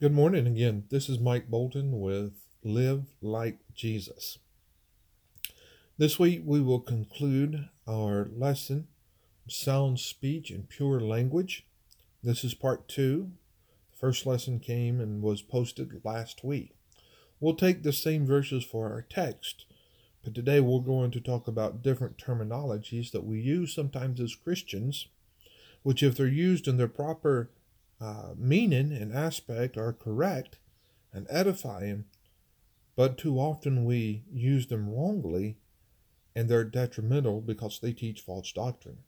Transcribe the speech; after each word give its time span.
Good 0.00 0.14
morning 0.14 0.46
again. 0.46 0.84
This 0.90 1.08
is 1.08 1.18
Mike 1.18 1.48
Bolton 1.48 1.98
with 1.98 2.30
Live 2.62 3.06
Like 3.20 3.58
Jesus. 3.74 4.38
This 5.96 6.20
week 6.20 6.42
we 6.44 6.60
will 6.60 6.78
conclude 6.78 7.68
our 7.84 8.28
lesson, 8.32 8.86
Sound 9.48 9.98
Speech 9.98 10.52
and 10.52 10.68
Pure 10.68 11.00
Language. 11.00 11.66
This 12.22 12.44
is 12.44 12.54
part 12.54 12.86
two. 12.86 13.32
The 13.90 13.98
first 13.98 14.24
lesson 14.24 14.60
came 14.60 15.00
and 15.00 15.20
was 15.20 15.42
posted 15.42 16.00
last 16.04 16.44
week. 16.44 16.76
We'll 17.40 17.56
take 17.56 17.82
the 17.82 17.92
same 17.92 18.24
verses 18.24 18.62
for 18.62 18.92
our 18.92 19.02
text, 19.02 19.66
but 20.22 20.32
today 20.32 20.60
we're 20.60 20.78
going 20.78 21.10
to 21.10 21.20
talk 21.20 21.48
about 21.48 21.82
different 21.82 22.18
terminologies 22.18 23.10
that 23.10 23.24
we 23.24 23.40
use 23.40 23.74
sometimes 23.74 24.20
as 24.20 24.36
Christians, 24.36 25.08
which, 25.82 26.04
if 26.04 26.16
they're 26.16 26.28
used 26.28 26.68
in 26.68 26.76
their 26.76 26.86
proper 26.86 27.50
uh, 28.00 28.30
meaning 28.36 28.92
and 28.92 29.12
aspect 29.12 29.76
are 29.76 29.92
correct 29.92 30.58
and 31.12 31.26
edifying, 31.30 32.04
but 32.96 33.18
too 33.18 33.38
often 33.38 33.84
we 33.84 34.24
use 34.32 34.66
them 34.66 34.88
wrongly 34.88 35.56
and 36.34 36.48
they're 36.48 36.64
detrimental 36.64 37.40
because 37.40 37.80
they 37.80 37.92
teach 37.92 38.20
false 38.20 38.52
doctrine. 38.52 38.98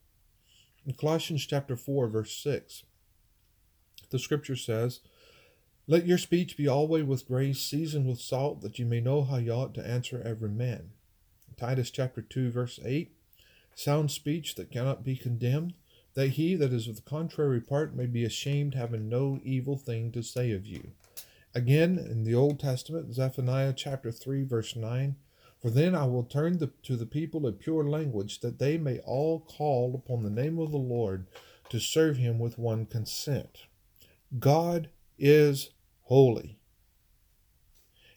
In 0.84 0.94
Colossians 0.94 1.46
chapter 1.46 1.76
4, 1.76 2.08
verse 2.08 2.36
6, 2.42 2.84
the 4.10 4.18
scripture 4.18 4.56
says, 4.56 5.00
Let 5.86 6.06
your 6.06 6.18
speech 6.18 6.56
be 6.56 6.66
always 6.66 7.04
with 7.04 7.28
grace, 7.28 7.60
seasoned 7.60 8.06
with 8.06 8.20
salt, 8.20 8.62
that 8.62 8.78
you 8.78 8.86
may 8.86 9.00
know 9.00 9.22
how 9.22 9.36
you 9.36 9.52
ought 9.52 9.74
to 9.74 9.86
answer 9.86 10.22
every 10.24 10.48
man. 10.48 10.90
Titus 11.56 11.90
chapter 11.90 12.22
2, 12.22 12.50
verse 12.50 12.80
8, 12.84 13.12
Sound 13.74 14.10
speech 14.10 14.54
that 14.56 14.70
cannot 14.70 15.04
be 15.04 15.16
condemned 15.16 15.74
that 16.14 16.30
he 16.30 16.54
that 16.56 16.72
is 16.72 16.88
of 16.88 16.96
the 16.96 17.02
contrary 17.02 17.60
part 17.60 17.94
may 17.94 18.06
be 18.06 18.24
ashamed, 18.24 18.74
having 18.74 19.08
no 19.08 19.40
evil 19.42 19.76
thing 19.76 20.10
to 20.12 20.22
say 20.22 20.52
of 20.52 20.66
you. 20.66 20.92
Again, 21.54 21.98
in 21.98 22.24
the 22.24 22.34
Old 22.34 22.60
Testament, 22.60 23.14
Zephaniah 23.14 23.72
chapter 23.72 24.12
3, 24.12 24.44
verse 24.44 24.76
9 24.76 25.16
For 25.60 25.70
then 25.70 25.94
I 25.94 26.06
will 26.06 26.24
turn 26.24 26.58
the, 26.58 26.70
to 26.84 26.96
the 26.96 27.06
people 27.06 27.46
a 27.46 27.52
pure 27.52 27.84
language, 27.84 28.40
that 28.40 28.58
they 28.58 28.78
may 28.78 29.00
all 29.00 29.40
call 29.40 29.94
upon 29.94 30.22
the 30.22 30.30
name 30.30 30.58
of 30.58 30.70
the 30.70 30.78
Lord 30.78 31.26
to 31.70 31.80
serve 31.80 32.16
him 32.16 32.38
with 32.38 32.58
one 32.58 32.86
consent. 32.86 33.66
God 34.38 34.90
is 35.18 35.70
holy. 36.02 36.58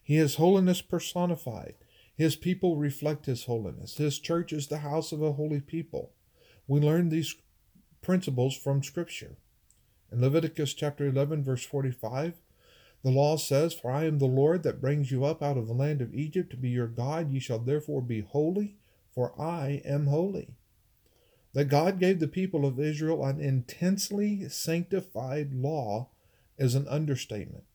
He 0.04 0.18
is 0.18 0.36
holiness 0.36 0.82
personified. 0.82 1.76
His 2.16 2.36
people 2.36 2.78
reflect 2.78 3.26
his 3.26 3.46
holiness. 3.46 3.98
His 3.98 4.20
church 4.20 4.54
is 4.54 4.68
the 4.68 4.80
house 4.80 5.12
of 5.12 5.22
a 5.22 5.34
holy 5.34 5.62
people. 5.62 6.12
We 6.68 6.80
learn 6.80 7.10
these 7.10 7.36
principles 8.04 8.56
from 8.56 8.84
Scripture. 8.84 9.38
In 10.12 10.22
Leviticus 10.22 10.74
chapter 10.76 11.08
11, 11.08 11.44
verse 11.44 11.66
45, 11.66 12.36
the 13.04 13.10
law 13.10 13.36
says, 13.36 13.74
For 13.74 13.92
I 13.92 14.06
am 14.06 14.20
the 14.20 14.26
Lord 14.26 14.64
that 14.64 14.80
brings 14.80 15.12
you 15.12 15.26
up 15.26 15.42
out 15.42 15.58
of 15.58 15.68
the 15.68 15.74
land 15.74 16.02
of 16.02 16.14
Egypt 16.14 16.52
to 16.52 16.58
be 16.58 16.70
your 16.70 16.88
God. 16.88 17.32
Ye 17.32 17.40
shall 17.40 17.60
therefore 17.60 18.02
be 18.02 18.22
holy, 18.22 18.76
for 19.14 19.34
I 19.42 19.82
am 19.84 20.08
holy. 20.08 20.56
That 21.54 21.66
God 21.66 22.00
gave 22.00 22.20
the 22.20 22.28
people 22.28 22.66
of 22.66 22.80
Israel 22.80 23.26
an 23.26 23.40
intensely 23.40 24.48
sanctified 24.50 25.54
law 25.54 26.10
is 26.58 26.76
an 26.76 26.88
understatement. 26.88 27.66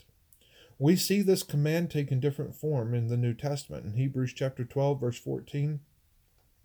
We 0.79 0.97
see 0.97 1.23
this 1.23 1.43
command 1.43 1.91
taken 1.91 2.21
different 2.21 2.55
form 2.55 2.95
in 2.95 3.09
the 3.09 3.17
New 3.17 3.35
Testament. 3.35 3.85
In 3.85 3.95
Hebrews 3.95 4.33
chapter 4.33 4.65
12, 4.65 5.01
verse 5.01 5.19
14, 5.19 5.81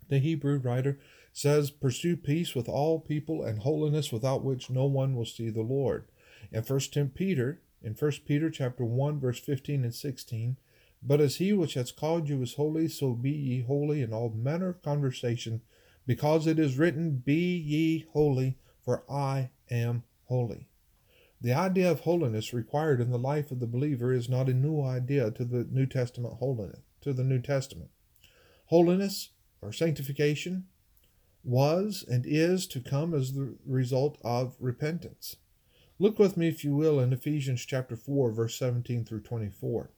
the 0.08 0.18
Hebrew 0.18 0.58
writer 0.58 0.98
says, 1.34 1.72
Pursue 1.72 2.16
peace 2.16 2.54
with 2.54 2.68
all 2.68 3.00
people 3.00 3.42
and 3.42 3.58
holiness 3.58 4.12
without 4.12 4.44
which 4.44 4.70
no 4.70 4.86
one 4.86 5.16
will 5.16 5.26
see 5.26 5.50
the 5.50 5.62
Lord. 5.62 6.06
In 6.52 6.62
First 6.62 6.96
Peter, 7.14 7.60
in 7.82 7.94
First 7.94 8.24
Peter 8.24 8.48
chapter 8.48 8.84
1, 8.84 9.18
verse 9.18 9.40
15 9.40 9.82
and 9.82 9.94
16, 9.94 10.56
But 11.02 11.20
as 11.20 11.36
he 11.36 11.52
which 11.52 11.74
has 11.74 11.90
called 11.90 12.28
you 12.28 12.40
is 12.40 12.54
holy, 12.54 12.86
so 12.86 13.14
be 13.14 13.32
ye 13.32 13.62
holy 13.62 14.00
in 14.00 14.12
all 14.12 14.30
manner 14.30 14.68
of 14.68 14.82
conversation, 14.82 15.60
because 16.06 16.46
it 16.46 16.60
is 16.60 16.78
written, 16.78 17.16
Be 17.16 17.56
ye 17.56 18.06
holy, 18.12 18.56
for 18.80 19.02
I 19.10 19.50
am 19.68 20.04
holy. 20.26 20.68
The 21.40 21.52
idea 21.52 21.90
of 21.90 22.00
holiness 22.00 22.54
required 22.54 23.00
in 23.00 23.10
the 23.10 23.18
life 23.18 23.50
of 23.50 23.58
the 23.58 23.66
believer 23.66 24.12
is 24.12 24.28
not 24.28 24.48
a 24.48 24.54
new 24.54 24.80
idea 24.82 25.32
to 25.32 25.44
the 25.44 25.66
New 25.68 25.86
Testament 25.86 26.34
holiness, 26.34 26.80
to 27.00 27.12
the 27.12 27.24
New 27.24 27.40
Testament. 27.40 27.90
Holiness 28.66 29.30
or 29.60 29.72
sanctification 29.72 30.66
was 31.44 32.04
and 32.08 32.24
is 32.26 32.66
to 32.68 32.80
come 32.80 33.14
as 33.14 33.32
the 33.32 33.54
result 33.66 34.18
of 34.24 34.56
repentance. 34.58 35.36
Look 35.98 36.18
with 36.18 36.36
me, 36.36 36.48
if 36.48 36.64
you 36.64 36.74
will, 36.74 36.98
in 36.98 37.12
Ephesians 37.12 37.64
chapter 37.64 37.96
4, 37.96 38.32
verse 38.32 38.56
17 38.58 39.04
through 39.04 39.20
24. 39.20 39.90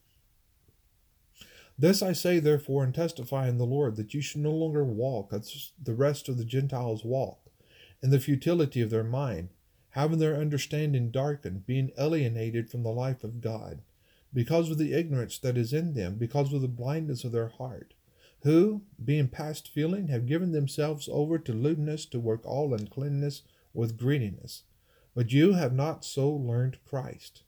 This 1.79 2.03
I 2.03 2.13
say, 2.13 2.39
therefore, 2.39 2.85
and 2.85 2.95
testify 2.95 3.49
in 3.49 3.59
the 3.59 3.65
Lord, 3.65 3.97
that 3.97 4.15
you 4.15 4.21
should 4.21 4.41
no 4.41 4.53
longer 4.53 4.85
walk 4.85 5.33
as 5.33 5.73
the 5.83 5.95
rest 5.95 6.29
of 6.29 6.39
the 6.39 6.45
Gentiles 6.45 7.05
walk, 7.05 7.51
in 8.03 8.11
the 8.11 8.21
futility 8.21 8.81
of 8.81 8.91
their 8.91 9.05
mind, 9.05 9.51
having 9.91 10.19
their 10.19 10.37
understanding 10.37 11.11
darkened, 11.11 11.67
being 11.67 11.93
alienated 11.99 12.71
from 12.71 12.83
the 12.83 12.91
life 12.91 13.25
of 13.25 13.41
God, 13.41 13.83
because 14.33 14.71
of 14.71 14.79
the 14.79 14.93
ignorance 14.93 15.39
that 15.39 15.57
is 15.57 15.73
in 15.73 15.95
them, 15.95 16.17
because 16.17 16.53
of 16.53 16.61
the 16.61 16.69
blindness 16.69 17.25
of 17.25 17.33
their 17.33 17.49
heart 17.49 17.95
who, 18.47 18.81
being 19.05 19.27
past 19.27 19.67
feeling, 19.67 20.07
have 20.07 20.25
given 20.25 20.53
themselves 20.53 21.09
over 21.11 21.37
to 21.37 21.53
lewdness 21.53 22.07
to 22.07 22.21
work 22.21 22.47
all 22.47 22.73
uncleanness 22.73 23.43
with 23.75 23.99
greediness. 23.99 24.63
But 25.17 25.33
you 25.33 25.55
have 25.55 25.73
not 25.73 26.05
so 26.05 26.31
learned 26.31 26.79
Christ. 26.85 27.43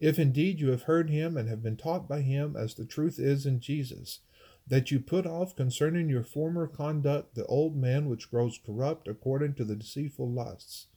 If 0.00 0.18
indeed 0.18 0.58
you 0.58 0.70
have 0.70 0.82
heard 0.82 1.08
him 1.08 1.36
and 1.36 1.48
have 1.48 1.62
been 1.62 1.76
taught 1.76 2.08
by 2.08 2.22
him 2.22 2.56
as 2.56 2.74
the 2.74 2.84
truth 2.84 3.20
is 3.20 3.46
in 3.46 3.60
Jesus, 3.60 4.22
that 4.66 4.90
you 4.90 4.98
put 4.98 5.24
off 5.24 5.54
concerning 5.54 6.08
your 6.08 6.24
former 6.24 6.66
conduct 6.66 7.36
the 7.36 7.46
old 7.46 7.76
man 7.76 8.08
which 8.08 8.28
grows 8.28 8.58
corrupt 8.58 9.06
according 9.06 9.54
to 9.54 9.64
the 9.64 9.76
deceitful 9.76 10.28
lusts, 10.28 10.88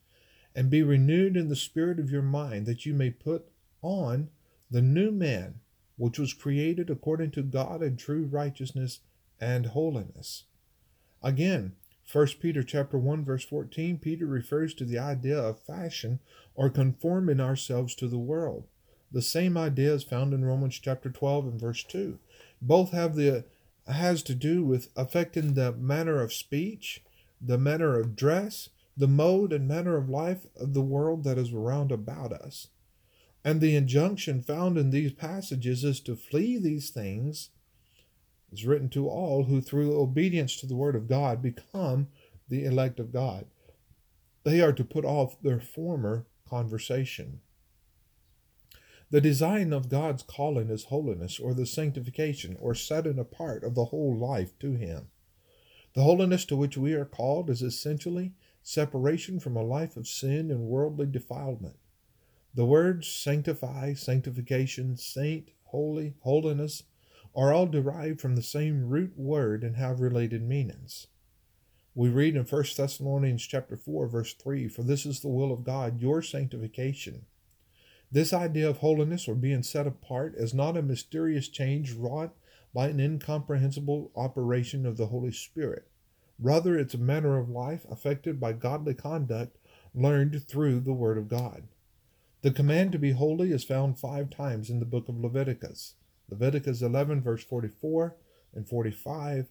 and 0.56 0.72
be 0.72 0.81
renewed 0.81 1.38
in 1.38 1.50
the 1.50 1.56
spirit 1.56 2.00
of 2.00 2.09
your 2.09 2.24
mind, 2.24 2.66
that 2.66 2.88
you 2.88 2.96
may 2.96 3.12
put 3.12 3.52
on 3.84 4.31
the 4.72 4.81
new 4.81 5.12
man, 5.12 5.59
which 5.96 6.18
was 6.18 6.34
created 6.34 6.90
according 6.90 7.30
to 7.30 7.44
God 7.44 7.84
in 7.84 7.97
true 7.97 8.25
righteousness 8.25 9.02
and 9.40 9.68
holiness. 9.68 10.44
Again, 11.22 11.74
1 12.12 12.28
Peter 12.42 12.64
chapter 12.64 12.98
1 12.98 13.24
verse 13.24 13.46
14, 13.46 13.98
Peter 13.98 14.26
refers 14.26 14.74
to 14.74 14.86
the 14.86 15.00
idea 15.00 15.38
of 15.38 15.60
fashion 15.60 16.20
or 16.56 16.70
conforming 16.70 17.40
ourselves 17.40 17.96
to 17.96 18.08
the 18.08 18.18
world. 18.18 18.68
The 19.12 19.22
same 19.22 19.58
idea 19.58 19.94
is 19.94 20.04
found 20.04 20.34
in 20.34 20.44
Romans 20.44 20.80
chapter 20.80 21.10
12 21.10 21.46
and 21.46 21.60
verse 21.60 21.84
2. 21.84 22.20
Both 22.62 22.92
have 22.92 23.16
the 23.16 23.46
has 23.88 24.24
to 24.24 24.36
do 24.36 24.64
with 24.64 24.90
affecting 24.96 25.54
the 25.54 25.74
manner 25.74 26.22
of 26.22 26.34
speech, 26.34 27.04
the 27.42 27.58
manner 27.58 28.00
of 28.00 28.16
dress, 28.16 28.70
the 28.96 29.08
mode 29.08 29.52
and 29.52 29.68
manner 29.68 29.98
of 29.98 30.10
life 30.10 30.46
of 30.56 30.74
the 30.74 30.82
world 30.82 31.24
that 31.24 31.38
is 31.38 31.52
around 31.52 31.92
about 31.92 32.32
us. 32.32 32.68
And 33.44 33.60
the 33.60 33.76
injunction 33.76 34.42
found 34.42 34.78
in 34.78 34.92
these 34.92 35.12
passages 35.12 35.84
is 35.84 36.00
to 36.02 36.16
flee 36.16 36.58
these 36.58 36.92
things 36.92 37.50
is 38.53 38.66
written 38.66 38.90
to 38.90 39.09
all 39.09 39.46
who, 39.46 39.59
through 39.59 40.00
obedience 40.00 40.56
to 40.58 40.68
the 40.68 40.75
word 40.75 40.96
of 40.96 41.08
God, 41.08 41.41
become 41.41 42.08
the 42.47 42.66
elect 42.66 43.00
of 43.00 43.12
God. 43.12 43.46
They 44.44 44.62
are 44.62 44.74
to 44.74 44.84
put 44.84 45.06
off 45.06 45.41
their 45.41 45.59
former 45.59 46.25
conversation. 46.47 47.41
The 49.09 49.22
design 49.22 49.74
of 49.74 49.90
God's 49.90 50.24
calling 50.24 50.69
is 50.69 50.86
holiness, 50.86 51.40
or 51.40 51.53
the 51.53 51.66
sanctification, 51.66 52.58
or 52.59 52.75
setting 52.75 53.19
apart 53.19 53.64
of 53.64 53.75
the 53.75 53.86
whole 53.86 54.16
life 54.16 54.58
to 54.59 54.74
Him. 54.74 55.08
The 55.94 56.03
holiness 56.03 56.46
to 56.46 56.56
which 56.56 56.78
we 56.78 56.94
are 56.94 57.06
called 57.06 57.50
is 57.50 57.62
essentially 57.62 58.34
separation 58.64 59.40
from 59.40 59.56
a 59.56 59.64
life 59.64 59.97
of 59.97 60.08
sin 60.08 60.50
and 60.50 60.62
worldly 60.62 61.06
defilement. 61.06 61.75
The 62.56 62.66
words 62.66 63.08
sanctify, 63.08 63.94
sanctification, 63.94 64.97
saint, 64.97 65.50
holy, 65.66 66.14
holiness, 66.22 66.84
are 67.35 67.52
all 67.52 67.66
derived 67.66 68.22
from 68.22 68.35
the 68.35 68.44
same 68.44 68.90
root 68.90 69.18
word 69.18 69.64
and 69.64 69.76
have 69.76 70.00
related 70.00 70.41
meanings. 70.41 71.08
We 71.96 72.09
read 72.09 72.35
in 72.35 72.46
1 72.46 72.76
Thessalonians 72.76 73.46
chapter 73.46 73.78
4 73.78 74.08
verse 74.08 74.34
3, 74.34 74.68
"For 74.68 74.84
this 74.84 75.06
is 75.06 75.20
the 75.20 75.30
will 75.30 75.52
of 75.52 75.64
God, 75.64 76.02
your 76.02 76.22
sanctification." 76.22 77.26
This 78.12 78.34
idea 78.34 78.70
of 78.70 78.78
holiness 78.78 79.28
or 79.28 79.35
being 79.35 79.64
set 79.64 79.88
apart 79.88 80.35
is 80.35 80.53
not 80.53 80.78
a 80.78 80.82
mysterious 80.84 81.47
change 81.47 81.94
wrought 81.94 82.35
by 82.74 82.90
an 82.90 83.00
incomprehensible 83.00 84.12
operation 84.16 84.86
of 84.86 84.97
the 84.97 85.08
Holy 85.08 85.32
Spirit. 85.32 85.88
Rather, 86.40 86.78
it's 86.78 86.94
a 86.94 87.00
manner 87.00 87.38
of 87.38 87.50
life 87.50 87.86
affected 87.90 88.40
by 88.40 88.53
godly 88.53 88.94
conduct 88.94 89.58
learned 89.96 90.44
through 90.47 90.79
the 90.79 90.94
Word 90.94 91.18
of 91.18 91.28
God. 91.28 91.68
The 92.41 92.52
command 92.52 92.91
to 92.91 93.00
be 93.00 93.12
holy 93.12 93.52
is 93.52 93.64
found 93.64 93.97
five 93.97 94.29
times 94.29 94.70
in 94.70 94.79
the 94.79 94.86
book 94.86 95.08
of 95.08 95.20
Leviticus. 95.20 95.96
Leviticus 96.34 96.82
11, 96.82 97.22
verse 97.22 97.44
44 97.44 98.16
and 98.56 98.68
45, 98.68 99.50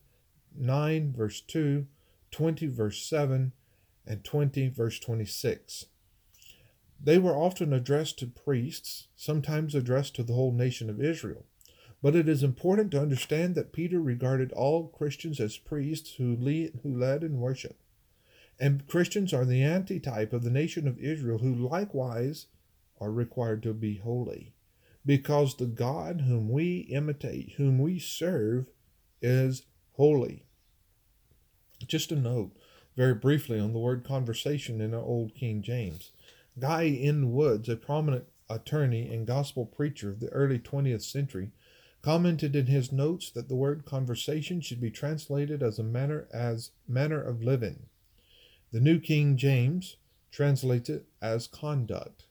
9, 0.59 1.13
verse 1.17 1.41
2, 1.41 1.87
20, 2.33 2.67
verse 2.67 3.07
7, 3.07 3.53
and 4.05 4.25
20, 4.25 4.69
verse 4.69 4.99
26. 4.99 5.87
They 7.01 7.19
were 7.19 7.37
often 7.37 7.73
addressed 7.73 8.19
to 8.19 8.27
priests, 8.27 9.07
sometimes 9.15 9.77
addressed 9.77 10.17
to 10.17 10.25
the 10.25 10.33
whole 10.33 10.51
nation 10.51 10.91
of 10.91 11.01
Israel. 11.01 11.45
But 12.03 12.17
it 12.17 12.29
is 12.29 12.43
important 12.43 12.91
to 12.91 13.01
understand 13.01 13.55
that 13.55 13.73
Peter 13.73 14.01
regarded 14.01 14.51
all 14.51 14.89
Christians 14.89 15.39
as 15.39 15.57
priests 15.57 16.17
who, 16.17 16.35
lead, 16.35 16.81
who 16.83 16.93
led 16.93 17.23
in 17.23 17.39
worship. 17.39 17.77
And 18.59 18.89
Christians 18.89 19.33
are 19.33 19.45
the 19.45 19.63
antitype 19.63 20.33
of 20.33 20.43
the 20.43 20.51
nation 20.51 20.89
of 20.89 20.99
Israel, 20.99 21.39
who 21.39 21.55
likewise 21.55 22.47
are 23.01 23.13
required 23.13 23.63
to 23.63 23.73
be 23.73 23.99
holy. 23.99 24.53
Because 25.05 25.57
the 25.57 25.67
God 25.67 26.23
whom 26.23 26.49
we 26.49 26.81
imitate, 26.91 27.55
whom 27.57 27.79
we 27.79 27.99
serve, 27.99 28.67
is 29.21 29.65
holy. 29.93 30.45
Just 31.87 32.13
a 32.13 32.17
note, 32.17 32.53
very 32.97 33.15
briefly, 33.15 33.59
on 33.59 33.73
the 33.73 33.79
word 33.79 34.05
conversation 34.05 34.81
in 34.81 34.95
our 34.95 35.01
Old 35.01 35.35
King 35.35 35.63
James. 35.63 36.13
Guy 36.59 36.87
N. 36.87 37.33
Woods, 37.33 37.69
a 37.69 37.77
prominent 37.77 38.27
attorney 38.49 39.13
and 39.13 39.27
gospel 39.27 39.65
preacher 39.65 40.11
of 40.11 40.21
the 40.21 40.29
early 40.29 40.59
20th 40.59 41.03
century, 41.03 41.51
commented 42.03 42.55
in 42.55 42.67
his 42.67 42.93
notes 42.93 43.31
that 43.31 43.49
the 43.49 43.57
word 43.57 43.85
conversation 43.85 44.61
should 44.61 44.81
be 44.81 44.91
translated 44.91 45.63
as 45.63 45.79
a 45.79 45.85
manner 45.85 46.27
as 46.33 46.73
manner 46.87 47.23
of 47.23 47.43
living. 47.43 47.87
The 48.73 48.81
New 48.81 48.99
King 49.01 49.37
James 49.37 49.97
translates 50.31 50.89
it 50.89 51.07
as 51.21 51.47
conduct. 51.47 52.25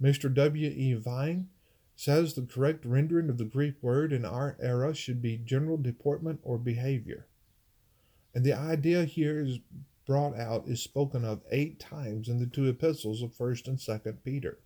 Mr. 0.00 0.32
W. 0.32 0.68
E. 0.68 0.94
Vine 0.94 1.48
says 1.96 2.34
the 2.34 2.42
correct 2.42 2.84
rendering 2.84 3.28
of 3.28 3.38
the 3.38 3.44
Greek 3.44 3.74
word 3.82 4.12
in 4.12 4.24
our 4.24 4.56
era 4.60 4.94
should 4.94 5.22
be 5.22 5.36
general 5.36 5.76
deportment 5.76 6.40
or 6.42 6.58
behavior. 6.58 7.26
And 8.34 8.44
the 8.44 8.54
idea 8.54 9.04
here 9.04 9.40
is 9.40 9.58
brought 10.06 10.36
out 10.36 10.66
is 10.66 10.82
spoken 10.82 11.24
of 11.24 11.42
eight 11.50 11.78
times 11.78 12.28
in 12.28 12.38
the 12.38 12.46
two 12.46 12.66
epistles 12.66 13.22
of 13.22 13.32
1st 13.32 13.68
and 13.68 13.78
2nd 13.78 14.18
Peter. 14.24 14.58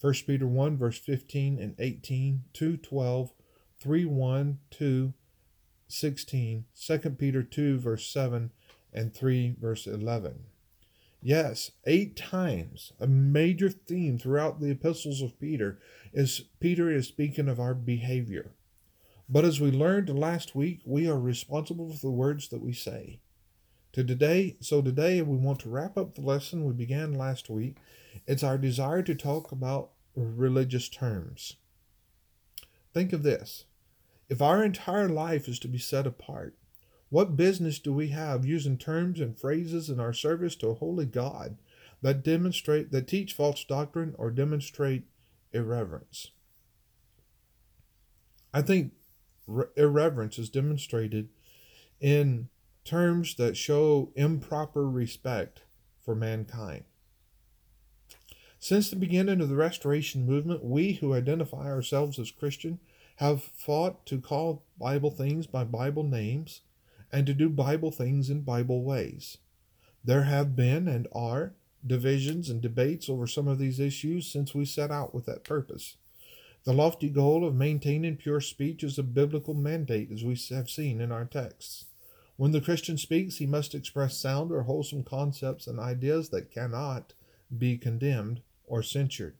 1 0.00 0.14
Peter 0.26 0.46
1 0.46 0.78
verse 0.78 0.98
15 0.98 1.58
and 1.58 1.74
18, 1.78 2.44
2 2.52 2.76
12, 2.78 3.32
3 3.80 4.04
1, 4.04 4.58
2 4.70 5.12
16, 5.88 6.64
2 6.86 6.98
Peter 7.10 7.42
2 7.42 7.78
verse 7.78 8.06
7, 8.06 8.50
and 8.92 9.14
3 9.14 9.56
verse 9.60 9.86
11. 9.86 10.44
Yes, 11.22 11.72
eight 11.84 12.16
times. 12.16 12.92
A 12.98 13.06
major 13.06 13.68
theme 13.68 14.18
throughout 14.18 14.60
the 14.60 14.70
epistles 14.70 15.20
of 15.20 15.38
Peter 15.38 15.78
is 16.12 16.42
Peter 16.58 16.90
is 16.90 17.06
speaking 17.08 17.48
of 17.48 17.60
our 17.60 17.74
behavior. 17.74 18.52
But 19.28 19.44
as 19.44 19.60
we 19.60 19.70
learned 19.70 20.08
last 20.18 20.54
week, 20.54 20.80
we 20.84 21.08
are 21.08 21.18
responsible 21.18 21.92
for 21.92 22.06
the 22.06 22.10
words 22.10 22.48
that 22.48 22.60
we 22.60 22.72
say. 22.72 23.20
To 23.92 24.04
today, 24.04 24.56
so 24.60 24.82
today 24.82 25.22
we 25.22 25.36
want 25.36 25.60
to 25.60 25.68
wrap 25.68 25.96
up 25.96 26.14
the 26.14 26.20
lesson 26.20 26.64
we 26.64 26.72
began 26.72 27.12
last 27.12 27.48
week. 27.48 27.76
It's 28.26 28.42
our 28.42 28.58
desire 28.58 29.02
to 29.02 29.14
talk 29.14 29.52
about 29.52 29.90
religious 30.14 30.88
terms. 30.88 31.56
Think 32.92 33.12
of 33.12 33.22
this. 33.22 33.64
If 34.28 34.42
our 34.42 34.64
entire 34.64 35.08
life 35.08 35.48
is 35.48 35.58
to 35.60 35.68
be 35.68 35.78
set 35.78 36.06
apart, 36.06 36.56
what 37.08 37.36
business 37.36 37.80
do 37.80 37.92
we 37.92 38.08
have 38.08 38.46
using 38.46 38.78
terms 38.78 39.20
and 39.20 39.38
phrases 39.38 39.90
in 39.90 39.98
our 39.98 40.12
service 40.12 40.54
to 40.56 40.68
a 40.68 40.74
holy 40.74 41.06
God 41.06 41.58
that 42.02 42.22
demonstrate 42.22 42.92
that 42.92 43.08
teach 43.08 43.32
false 43.32 43.64
doctrine 43.64 44.14
or 44.18 44.30
demonstrate 44.30 45.04
irreverence? 45.52 46.30
I 48.52 48.62
think 48.62 48.92
irreverence 49.76 50.38
is 50.38 50.48
demonstrated 50.48 51.28
in 52.00 52.48
terms 52.84 53.34
that 53.36 53.56
show 53.56 54.12
improper 54.16 54.88
respect 54.88 55.62
for 56.02 56.14
mankind. 56.14 56.84
Since 58.58 58.90
the 58.90 58.96
beginning 58.96 59.40
of 59.40 59.48
the 59.48 59.56
Restoration 59.56 60.26
movement, 60.26 60.64
we 60.64 60.94
who 60.94 61.14
identify 61.14 61.66
ourselves 61.66 62.18
as 62.18 62.30
Christian 62.30 62.78
have 63.16 63.42
fought 63.42 64.04
to 64.06 64.20
call 64.20 64.64
Bible 64.78 65.10
things 65.10 65.46
by 65.46 65.64
Bible 65.64 66.04
names 66.04 66.62
and 67.12 67.26
to 67.26 67.34
do 67.34 67.48
Bible 67.48 67.90
things 67.90 68.30
in 68.30 68.42
Bible 68.42 68.82
ways. 68.82 69.38
There 70.04 70.24
have 70.24 70.56
been 70.56 70.88
and 70.88 71.06
are 71.12 71.54
divisions 71.86 72.50
and 72.50 72.60
debates 72.60 73.08
over 73.08 73.26
some 73.26 73.48
of 73.48 73.58
these 73.58 73.80
issues 73.80 74.26
since 74.26 74.54
we 74.54 74.64
set 74.64 74.90
out 74.90 75.14
with 75.14 75.26
that 75.26 75.44
purpose. 75.44 75.96
The 76.64 76.72
lofty 76.74 77.08
goal 77.08 77.46
of 77.46 77.54
maintaining 77.54 78.16
pure 78.16 78.40
speech 78.40 78.84
is 78.84 78.98
a 78.98 79.02
biblical 79.02 79.54
mandate, 79.54 80.10
as 80.12 80.22
we 80.22 80.38
have 80.54 80.68
seen 80.68 81.00
in 81.00 81.10
our 81.10 81.24
texts. 81.24 81.86
When 82.36 82.52
the 82.52 82.60
Christian 82.60 82.98
speaks, 82.98 83.36
he 83.36 83.46
must 83.46 83.74
express 83.74 84.16
sound 84.16 84.52
or 84.52 84.62
wholesome 84.62 85.04
concepts 85.04 85.66
and 85.66 85.80
ideas 85.80 86.28
that 86.30 86.50
cannot 86.50 87.14
be 87.56 87.78
condemned 87.78 88.42
or 88.66 88.82
censured. 88.82 89.36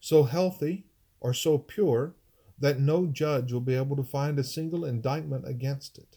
So 0.00 0.24
healthy 0.24 0.86
or 1.20 1.32
so 1.32 1.58
pure 1.58 2.14
that 2.58 2.80
no 2.80 3.06
judge 3.06 3.52
will 3.52 3.60
be 3.60 3.74
able 3.74 3.96
to 3.96 4.04
find 4.04 4.38
a 4.38 4.44
single 4.44 4.84
indictment 4.84 5.46
against 5.46 5.98
it. 5.98 6.16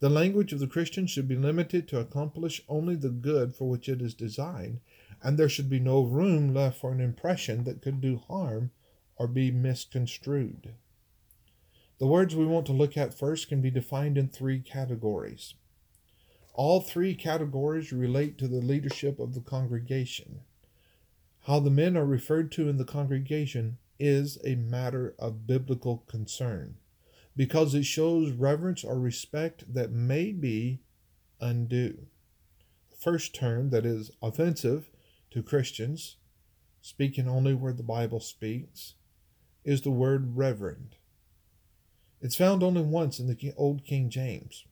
The 0.00 0.10
language 0.10 0.52
of 0.52 0.58
the 0.58 0.66
Christian 0.66 1.06
should 1.06 1.28
be 1.28 1.36
limited 1.36 1.86
to 1.88 2.00
accomplish 2.00 2.62
only 2.68 2.96
the 2.96 3.08
good 3.08 3.54
for 3.54 3.68
which 3.68 3.88
it 3.88 4.02
is 4.02 4.14
designed, 4.14 4.80
and 5.22 5.38
there 5.38 5.48
should 5.48 5.70
be 5.70 5.78
no 5.78 6.02
room 6.02 6.52
left 6.52 6.80
for 6.80 6.92
an 6.92 7.00
impression 7.00 7.64
that 7.64 7.82
could 7.82 8.00
do 8.00 8.20
harm 8.28 8.70
or 9.16 9.26
be 9.26 9.50
misconstrued. 9.50 10.74
The 11.98 12.06
words 12.06 12.34
we 12.34 12.44
want 12.44 12.66
to 12.66 12.72
look 12.72 12.96
at 12.96 13.16
first 13.16 13.48
can 13.48 13.60
be 13.60 13.70
defined 13.70 14.18
in 14.18 14.28
three 14.28 14.58
categories. 14.60 15.54
All 16.54 16.80
three 16.80 17.14
categories 17.14 17.92
relate 17.92 18.36
to 18.38 18.48
the 18.48 18.60
leadership 18.60 19.18
of 19.18 19.34
the 19.34 19.40
congregation. 19.40 20.40
How 21.46 21.60
the 21.60 21.70
men 21.70 21.96
are 21.96 22.04
referred 22.04 22.52
to 22.52 22.68
in 22.68 22.76
the 22.76 22.84
congregation 22.84 23.78
is 23.98 24.38
a 24.44 24.56
matter 24.56 25.14
of 25.18 25.46
biblical 25.46 26.04
concern 26.08 26.76
because 27.36 27.74
it 27.74 27.84
shows 27.84 28.32
reverence 28.32 28.84
or 28.84 28.98
respect 28.98 29.72
that 29.72 29.90
may 29.90 30.32
be 30.32 30.80
undue. 31.40 32.06
The 32.90 32.96
first 32.96 33.34
term 33.34 33.70
that 33.70 33.86
is 33.86 34.10
offensive 34.22 34.90
to 35.32 35.42
Christians, 35.42 36.16
speaking 36.82 37.26
only 37.26 37.54
where 37.54 37.72
the 37.72 37.82
Bible 37.82 38.20
speaks, 38.20 38.94
is 39.64 39.80
the 39.80 39.90
word 39.90 40.36
reverend. 40.36 40.96
It's 42.20 42.36
found 42.36 42.62
only 42.62 42.82
once 42.82 43.18
in 43.18 43.26
the 43.26 43.52
Old 43.56 43.84
King 43.84 44.10
James. 44.10 44.66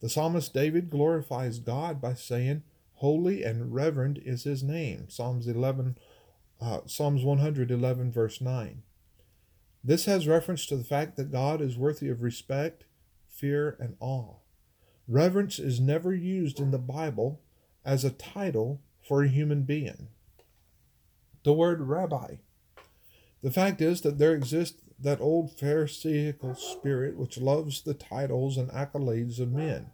The 0.00 0.10
psalmist 0.10 0.52
David 0.52 0.90
glorifies 0.90 1.58
God 1.58 2.00
by 2.00 2.12
saying, 2.14 2.62
Holy 2.96 3.42
and 3.42 3.74
reverend 3.74 4.20
is 4.24 4.44
his 4.44 4.62
name. 4.62 5.08
Psalms 5.08 5.48
11, 5.48 5.96
uh, 6.60 6.80
Psalms 6.86 7.24
111, 7.24 8.12
verse 8.12 8.40
9. 8.40 8.82
This 9.82 10.04
has 10.04 10.28
reference 10.28 10.66
to 10.66 10.76
the 10.76 10.84
fact 10.84 11.16
that 11.16 11.32
God 11.32 11.60
is 11.62 11.78
worthy 11.78 12.08
of 12.08 12.22
respect, 12.22 12.84
fear, 13.26 13.76
and 13.80 13.96
awe. 14.00 14.36
Reverence 15.08 15.58
is 15.58 15.80
never 15.80 16.14
used 16.14 16.60
in 16.60 16.70
the 16.70 16.78
Bible 16.78 17.40
as 17.84 18.04
a 18.04 18.10
title 18.10 18.80
for 19.06 19.22
a 19.22 19.28
human 19.28 19.62
being. 19.62 20.08
The 21.44 21.52
word 21.52 21.80
rabbi. 21.82 22.36
The 23.42 23.50
fact 23.50 23.80
is 23.80 24.00
that 24.00 24.18
there 24.18 24.34
exists 24.34 24.80
that 24.98 25.20
old 25.20 25.50
Pharisaical 25.58 26.54
spirit 26.54 27.16
which 27.16 27.38
loves 27.38 27.82
the 27.82 27.94
titles 27.94 28.56
and 28.56 28.70
accolades 28.70 29.38
of 29.38 29.52
men. 29.52 29.90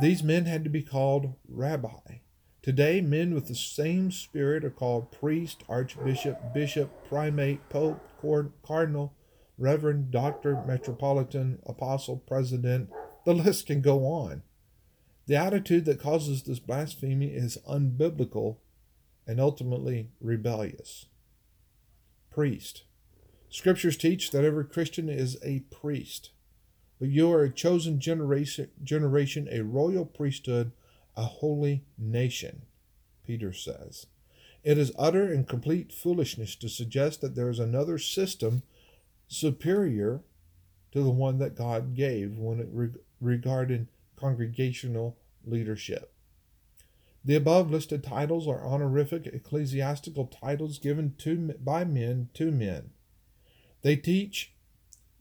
These 0.00 0.22
men 0.22 0.44
had 0.44 0.64
to 0.64 0.70
be 0.70 0.82
called 0.82 1.34
rabbi. 1.48 2.20
Today, 2.60 3.00
men 3.00 3.32
with 3.32 3.46
the 3.46 3.54
same 3.54 4.10
spirit 4.10 4.64
are 4.64 4.70
called 4.70 5.10
priest, 5.10 5.64
archbishop, 5.68 6.52
bishop, 6.52 6.90
primate, 7.08 7.66
pope, 7.70 8.00
cardinal, 8.62 9.14
reverend, 9.56 10.10
doctor, 10.10 10.62
metropolitan, 10.66 11.60
apostle, 11.66 12.18
president. 12.18 12.90
The 13.24 13.32
list 13.32 13.66
can 13.66 13.80
go 13.80 14.04
on. 14.04 14.42
The 15.28 15.36
attitude 15.36 15.84
that 15.84 16.00
causes 16.00 16.42
this 16.42 16.58
blasphemy 16.58 17.26
is 17.26 17.58
unbiblical 17.68 18.56
and 19.26 19.38
ultimately 19.38 20.08
rebellious. 20.20 21.06
Priest. 22.30 22.84
Scriptures 23.50 23.98
teach 23.98 24.30
that 24.30 24.44
every 24.44 24.64
Christian 24.64 25.10
is 25.10 25.36
a 25.44 25.60
priest, 25.70 26.30
but 26.98 27.08
you 27.08 27.30
are 27.30 27.42
a 27.42 27.50
chosen 27.50 28.00
generation, 28.00 29.48
a 29.52 29.60
royal 29.60 30.06
priesthood 30.06 30.72
a 31.18 31.22
holy 31.24 31.82
nation, 31.98 32.62
Peter 33.26 33.52
says. 33.52 34.06
It 34.62 34.78
is 34.78 34.92
utter 34.96 35.24
and 35.24 35.48
complete 35.48 35.92
foolishness 35.92 36.54
to 36.56 36.68
suggest 36.68 37.20
that 37.20 37.34
there 37.34 37.50
is 37.50 37.58
another 37.58 37.98
system 37.98 38.62
superior 39.26 40.20
to 40.92 41.02
the 41.02 41.10
one 41.10 41.38
that 41.38 41.56
God 41.56 41.94
gave 41.94 42.38
when 42.38 42.60
it 42.60 42.68
re- 42.72 42.90
regarded 43.20 43.88
congregational 44.18 45.16
leadership. 45.44 46.12
The 47.24 47.34
above 47.34 47.70
listed 47.70 48.02
titles 48.02 48.46
are 48.48 48.64
honorific 48.64 49.26
ecclesiastical 49.26 50.26
titles 50.26 50.78
given 50.78 51.14
to, 51.18 51.54
by 51.62 51.84
men 51.84 52.30
to 52.34 52.50
men. 52.50 52.90
They 53.82 53.96
teach 53.96 54.52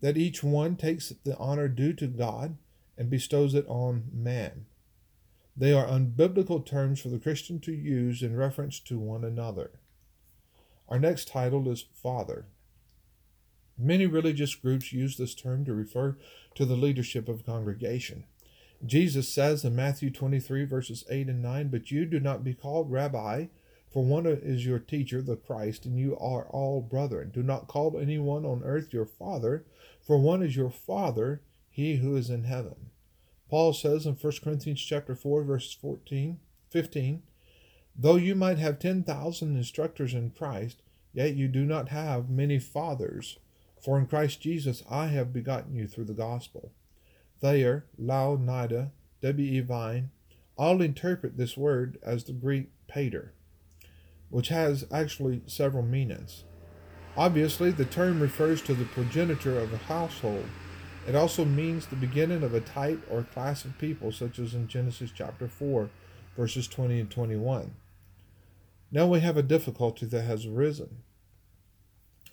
that 0.02 0.18
each 0.18 0.44
one 0.44 0.76
takes 0.76 1.10
the 1.24 1.38
honor 1.38 1.68
due 1.68 1.94
to 1.94 2.08
God 2.08 2.58
and 2.98 3.10
bestows 3.10 3.54
it 3.54 3.66
on 3.68 4.06
man. 4.14 4.66
They 5.56 5.74
are 5.74 5.88
unbiblical 5.88 6.66
terms 6.66 7.02
for 7.02 7.10
the 7.10 7.20
Christian 7.20 7.60
to 7.62 7.72
use 7.74 8.22
in 8.22 8.36
reference 8.36 8.80
to 8.82 9.00
one 9.00 9.24
another. 9.24 9.72
Our 10.88 11.00
next 11.00 11.28
title 11.28 11.68
is 11.68 11.86
Father. 11.94 12.46
Many 13.78 14.06
religious 14.06 14.56
groups 14.56 14.94
use 14.94 15.18
this 15.18 15.36
term 15.36 15.66
to 15.66 15.74
refer 15.74 16.18
to 16.56 16.66
the 16.66 16.76
leadership 16.76 17.28
of 17.28 17.42
a 17.42 17.44
congregation. 17.44 18.26
Jesus 18.86 19.28
says 19.28 19.66
in 19.66 19.76
Matthew 19.76 20.12
23, 20.12 20.66
verses 20.66 21.04
8 21.10 21.28
and 21.28 21.42
9, 21.42 21.70
But 21.70 21.90
you 21.90 22.06
do 22.06 22.20
not 22.20 22.44
be 22.44 22.54
called 22.54 22.92
rabbi, 22.92 23.48
for 23.90 24.04
one 24.04 24.26
is 24.28 24.66
your 24.66 24.80
teacher, 24.80 25.22
the 25.22 25.36
Christ, 25.36 25.86
and 25.86 25.98
you 25.98 26.16
are 26.18 26.46
all 26.50 26.82
brethren. 26.82 27.32
Do 27.34 27.42
not 27.42 27.68
call 27.68 27.98
anyone 27.98 28.46
on 28.46 28.64
earth 28.64 28.94
your 28.94 29.06
father, 29.06 29.66
for 30.02 30.20
one 30.20 30.44
is 30.44 30.56
your 30.56 30.70
father, 30.70 31.42
he 31.70 31.98
who 31.98 32.16
is 32.16 32.30
in 32.30 32.44
heaven. 32.44 32.92
Paul 33.50 33.74
says 33.74 34.06
in 34.06 34.14
1 34.14 34.34
Corinthians 34.44 34.82
chapter 34.82 35.16
4, 35.16 35.44
verses 35.44 35.74
14, 35.74 36.40
15, 36.70 37.24
Though 37.96 38.18
you 38.18 38.36
might 38.36 38.60
have 38.60 38.78
10,000 38.78 39.58
instructors 39.58 40.14
in 40.14 40.32
Christ, 40.32 40.84
yet 41.14 41.36
you 41.36 41.48
do 41.48 41.66
not 41.66 41.90
have 41.90 42.30
many 42.30 42.60
fathers. 42.60 43.40
For 43.82 43.98
in 43.98 44.06
Christ 44.06 44.42
Jesus 44.42 44.84
I 44.90 45.08
have 45.08 45.34
begotten 45.34 45.76
you 45.76 45.88
through 45.88 46.06
the 46.06 46.14
gospel. 46.14 46.72
Thayer, 47.40 47.86
Louw, 48.02 48.38
Nida, 48.38 48.92
W. 49.22 49.60
E. 49.60 49.60
Vine, 49.62 50.10
all 50.58 50.82
interpret 50.82 51.38
this 51.38 51.56
word 51.56 51.98
as 52.04 52.24
the 52.24 52.34
Greek 52.34 52.70
pater, 52.88 53.34
which 54.30 54.50
has 54.50 54.86
actually 54.92 55.42
several 55.46 55.84
meanings. 55.84 56.44
Obviously, 57.16 57.72
the 57.72 57.86
term 57.86 58.20
refers 58.20 58.62
to 58.64 58.74
the 58.74 58.86
progenitor 58.86 59.58
of 59.58 59.74
a 59.74 59.78
household. 59.78 60.46
It 61.08 61.16
also 61.16 61.46
means 61.46 61.86
the 61.86 61.96
beginning 61.96 62.44
of 62.44 62.54
a 62.54 62.60
type 62.60 63.06
or 63.10 63.24
class 63.24 63.66
of 63.66 63.78
people, 63.78 64.12
such 64.12 64.40
as 64.40 64.54
in 64.54 64.68
Genesis 64.68 65.12
chapter 65.14 65.48
4, 65.48 65.90
verses 66.36 66.68
20 66.68 67.00
and 67.00 67.10
21. 67.10 67.74
Now 68.92 69.08
we 69.08 69.20
have 69.22 69.38
a 69.38 69.44
difficulty 69.44 70.06
that 70.06 70.24
has 70.24 70.46
arisen. 70.46 70.98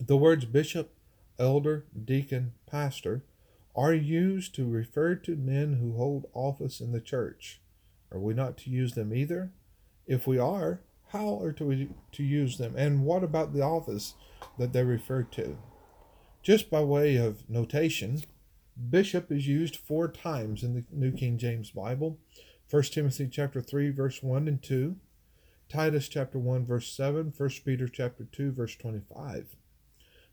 The 0.01 0.17
words 0.17 0.45
bishop, 0.45 0.93
elder, 1.39 1.85
deacon, 2.05 2.53
pastor 2.67 3.23
are 3.77 3.93
used 3.93 4.55
to 4.55 4.69
refer 4.69 5.15
to 5.17 5.37
men 5.37 5.75
who 5.75 5.97
hold 5.97 6.27
office 6.33 6.81
in 6.81 6.93
the 6.93 7.01
church. 7.01 7.61
Are 8.13 8.21
we 8.21 8.35
not 8.35 8.57
to 8.59 8.71
use 8.71 8.95
them 8.95 9.13
either? 9.13 9.51
If 10.07 10.27
we 10.27 10.39
are, 10.39 10.81
how 11.09 11.41
are 11.41 11.55
we 11.61 11.91
to 12.13 12.23
use 12.23 12.59
them? 12.59 12.75
And 12.77 13.05
what 13.05 13.25
about 13.25 13.53
the 13.53 13.63
office 13.63 14.15
that 14.59 14.73
they 14.73 14.85
refer 14.85 15.23
to? 15.23 15.59
Just 16.43 16.71
by 16.71 16.83
way 16.83 17.17
of 17.17 17.49
notation, 17.49 18.23
bishop 18.91 19.33
is 19.33 19.49
used 19.49 19.77
four 19.77 20.09
times 20.09 20.63
in 20.63 20.75
the 20.75 20.85
New 20.93 21.13
King 21.13 21.39
James 21.39 21.71
Bible. 21.71 22.19
1 22.71 22.83
Timothy 22.85 23.29
chapter 23.29 23.61
3 23.61 23.91
verse 23.91 24.23
1 24.23 24.49
and 24.49 24.63
2, 24.63 24.97
Titus 25.69 26.09
chapter 26.09 26.39
1 26.39 26.67
verse 26.67 26.89
7, 26.89 27.33
1 27.37 27.51
Peter 27.65 27.89
chapter 27.89 28.25
2 28.25 28.53
verse 28.53 28.77
25. 28.77 29.57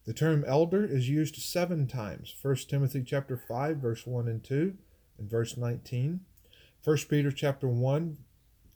The 0.05 0.13
term 0.13 0.43
elder 0.47 0.83
is 0.83 1.09
used 1.09 1.35
seven 1.35 1.87
times. 1.87 2.35
1 2.41 2.55
Timothy 2.67 3.03
chapter 3.03 3.37
5 3.37 3.77
verse 3.77 4.07
1 4.07 4.27
and 4.27 4.43
2 4.43 4.75
and 5.19 5.29
verse 5.29 5.57
19. 5.57 6.21
1 6.83 6.97
Peter 7.09 7.31
chapter 7.31 7.67
1 7.67 8.17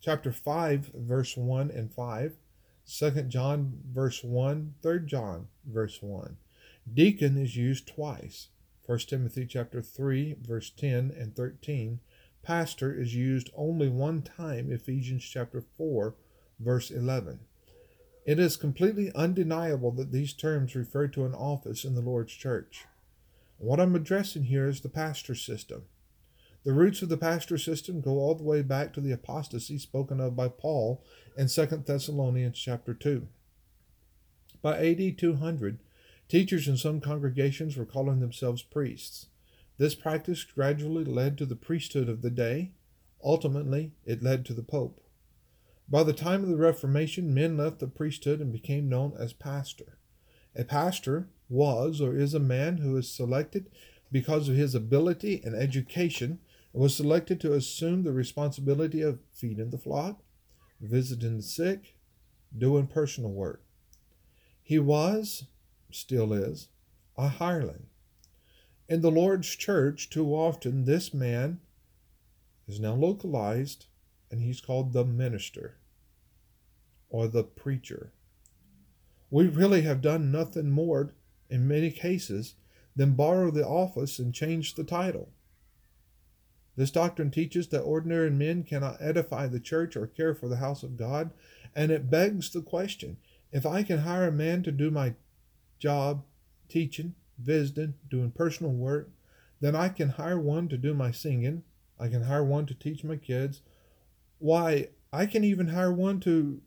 chapter 0.01 0.32
5 0.32 0.91
verse 0.94 1.36
1 1.36 1.72
and 1.72 1.91
5. 1.91 2.36
2 2.88 3.10
John 3.24 3.79
verse 3.91 4.24
1, 4.24 4.75
3 4.84 5.00
John 5.08 5.48
verse 5.65 6.03
1. 6.03 6.38
Deacon 6.94 7.38
is 7.38 7.58
used 7.58 7.88
twice. 7.88 8.50
1 8.86 9.00
Timothy 9.00 9.48
chapter 9.48 9.82
3 9.82 10.36
verse 10.39 10.70
10 10.70 11.12
and 11.17 11.36
13. 11.36 12.00
Pastor 12.44 12.94
is 12.94 13.15
used 13.15 13.50
only 13.55 13.89
one 13.89 14.22
time, 14.22 14.72
Ephesians 14.72 15.24
chapter 15.24 15.63
4 15.75 16.13
verse 16.60 16.91
11. 16.91 17.39
It 18.25 18.39
is 18.39 18.58
completely 18.58 19.12
undeniable 19.13 19.91
that 19.91 20.12
these 20.12 20.34
terms 20.34 20.75
refer 20.75 21.08
to 21.10 21.25
an 21.25 21.36
office 21.36 21.86
in 21.86 21.94
the 21.94 22.01
Lord's 22.01 22.34
church. 22.34 22.86
What 23.60 23.79
I'm 23.79 23.96
addressing 23.96 24.46
here 24.46 24.67
is 24.67 24.82
the 24.82 24.89
pastor 24.89 25.36
system. 25.36 25.84
The 26.63 26.74
roots 26.74 27.03
of 27.03 27.10
the 27.10 27.17
pastor 27.17 27.60
system 27.60 28.01
go 28.01 28.13
all 28.13 28.34
the 28.34 28.44
way 28.44 28.63
back 28.63 28.94
to 28.94 29.01
the 29.01 29.12
apostasy 29.12 29.77
spoken 29.77 30.20
of 30.20 30.36
by 30.36 30.48
Paul 30.48 31.03
in 31.38 31.48
2 31.48 31.65
Thessalonians 31.86 32.58
chapter 32.58 32.96
2. 32.96 33.27
By 34.63 34.84
AD 34.84 35.20
200, 35.20 35.77
teachers 36.27 36.67
in 36.67 36.77
some 36.77 37.00
congregations 37.00 37.77
were 37.77 37.86
calling 37.86 38.22
themselves 38.22 38.63
priests. 38.63 39.27
This 39.77 39.94
practice 39.94 40.44
gradually 40.44 41.05
led 41.05 41.38
to 41.38 41.46
the 41.46 41.55
priesthood 41.55 42.10
of 42.10 42.24
the 42.24 42.32
day. 42.32 42.72
Ultimately, 43.24 43.91
it 44.03 44.24
led 44.24 44.44
to 44.48 44.53
the 44.53 44.63
Pope. 44.63 45.04
By 45.88 46.04
the 46.04 46.13
time 46.13 46.44
of 46.44 46.50
the 46.50 46.58
Reformation, 46.58 47.34
men 47.34 47.58
left 47.58 47.80
the 47.80 47.88
priesthood 47.88 48.42
and 48.42 48.51
became 48.51 48.89
known 48.89 49.13
as 49.20 49.34
pastor. 49.34 49.98
A 50.56 50.63
pastor 50.63 51.27
was 51.48 52.01
or 52.01 52.15
is 52.15 52.34
a 52.34 52.39
man 52.39 52.77
who 52.77 52.98
is 52.98 53.10
selected 53.10 53.70
because 54.12 54.50
of 54.50 54.56
his 54.56 54.74
ability 54.74 55.42
and 55.44 55.56
education 55.56 56.39
and 56.74 56.82
was 56.82 56.96
selected 56.96 57.39
to 57.42 57.54
assume 57.54 58.04
the 58.04 58.13
responsibility 58.13 59.01
of 59.01 59.20
feeding 59.32 59.70
the 59.70 59.77
flock, 59.77 60.22
visiting 60.82 61.38
the 61.38 61.44
sick, 61.44 61.96
doing 62.58 62.88
personal 62.88 63.32
work. 63.32 63.62
He 64.63 64.80
was, 64.80 65.46
still 65.92 66.34
is, 66.34 66.70
a 67.18 67.27
hireling. 67.27 67.88
In 68.89 69.01
the 69.01 69.12
Lord's 69.12 69.56
church, 69.56 70.10
too 70.10 70.34
often, 70.34 70.86
this 70.86 71.13
man 71.13 71.60
is 72.68 72.80
now 72.80 72.94
localized 72.94 73.86
and 74.36 74.44
he's 74.44 74.60
called 74.60 74.92
the 74.92 75.06
minister 75.06 75.77
or 77.10 77.30
the 77.30 77.44
preacher. 77.44 78.12
We 79.30 79.48
really 79.48 79.84
have 79.84 80.01
done 80.01 80.30
nothing 80.30 80.70
more, 80.70 81.13
in 81.50 81.70
many 81.70 81.89
cases, 81.89 82.56
than 82.98 83.13
borrow 83.13 83.50
the 83.50 83.65
office 83.65 84.20
and 84.20 84.34
change 84.34 84.75
the 84.75 84.84
title. 84.84 85.30
This 86.75 86.92
doctrine 86.92 87.32
teaches 87.32 87.70
that 87.70 87.84
ordinary 87.84 88.30
men 88.30 88.63
cannot 88.63 88.98
edify 89.00 89.48
the 89.48 89.62
church 89.62 89.96
or 89.96 90.06
care 90.06 90.36
for 90.36 90.50
the 90.50 90.58
house 90.58 90.84
of 90.84 90.98
God, 90.98 91.32
and 91.74 91.89
it 91.89 92.10
begs 92.10 92.50
the 92.50 92.62
question 92.62 93.15
if 93.54 93.65
I 93.65 93.84
can 93.84 94.00
hire 94.00 94.27
a 94.27 94.34
man 94.34 94.63
to 94.63 94.72
do 94.72 94.92
my 94.92 95.13
job, 95.80 96.25
teaching, 96.68 97.15
visiting, 97.39 97.94
doing 98.10 98.32
personal 98.32 98.74
work, 98.74 99.12
then 99.62 99.77
I 99.77 99.88
can 99.88 100.10
hire 100.10 100.39
one 100.39 100.68
to 100.68 100.77
do 100.77 100.94
my 100.94 101.12
singing, 101.12 101.63
I 101.98 102.10
can 102.10 102.24
hire 102.24 102.44
one 102.44 102.65
to 102.65 102.74
teach 102.74 103.06
my 103.06 103.15
kids, 103.15 103.62
why, 104.39 104.89
I 105.12 105.25
can 105.25 105.44
even 105.44 105.70
hire 105.70 105.94
one 105.94 106.20
to 106.22 106.62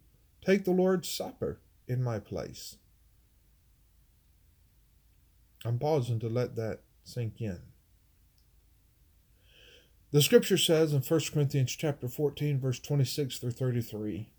take 0.45 0.65
the 0.65 0.71
Lord's 0.71 1.09
Supper 1.09 1.61
in 1.87 2.03
my 2.03 2.19
place. 2.19 2.77
I'm 5.65 5.79
pausing 5.79 6.19
to 6.21 6.29
let 6.29 6.57
that 6.57 6.81
sink 7.05 7.41
in. 7.41 7.61
The 10.11 10.23
scripture 10.23 10.57
says 10.57 10.95
in 10.95 11.03
1 11.03 11.21
Corinthians 11.33 11.77
chapter 11.77 12.09
14 12.09 12.59
verse 12.59 12.79
26 12.79 13.39
through 13.39 13.51
33, 13.51 14.31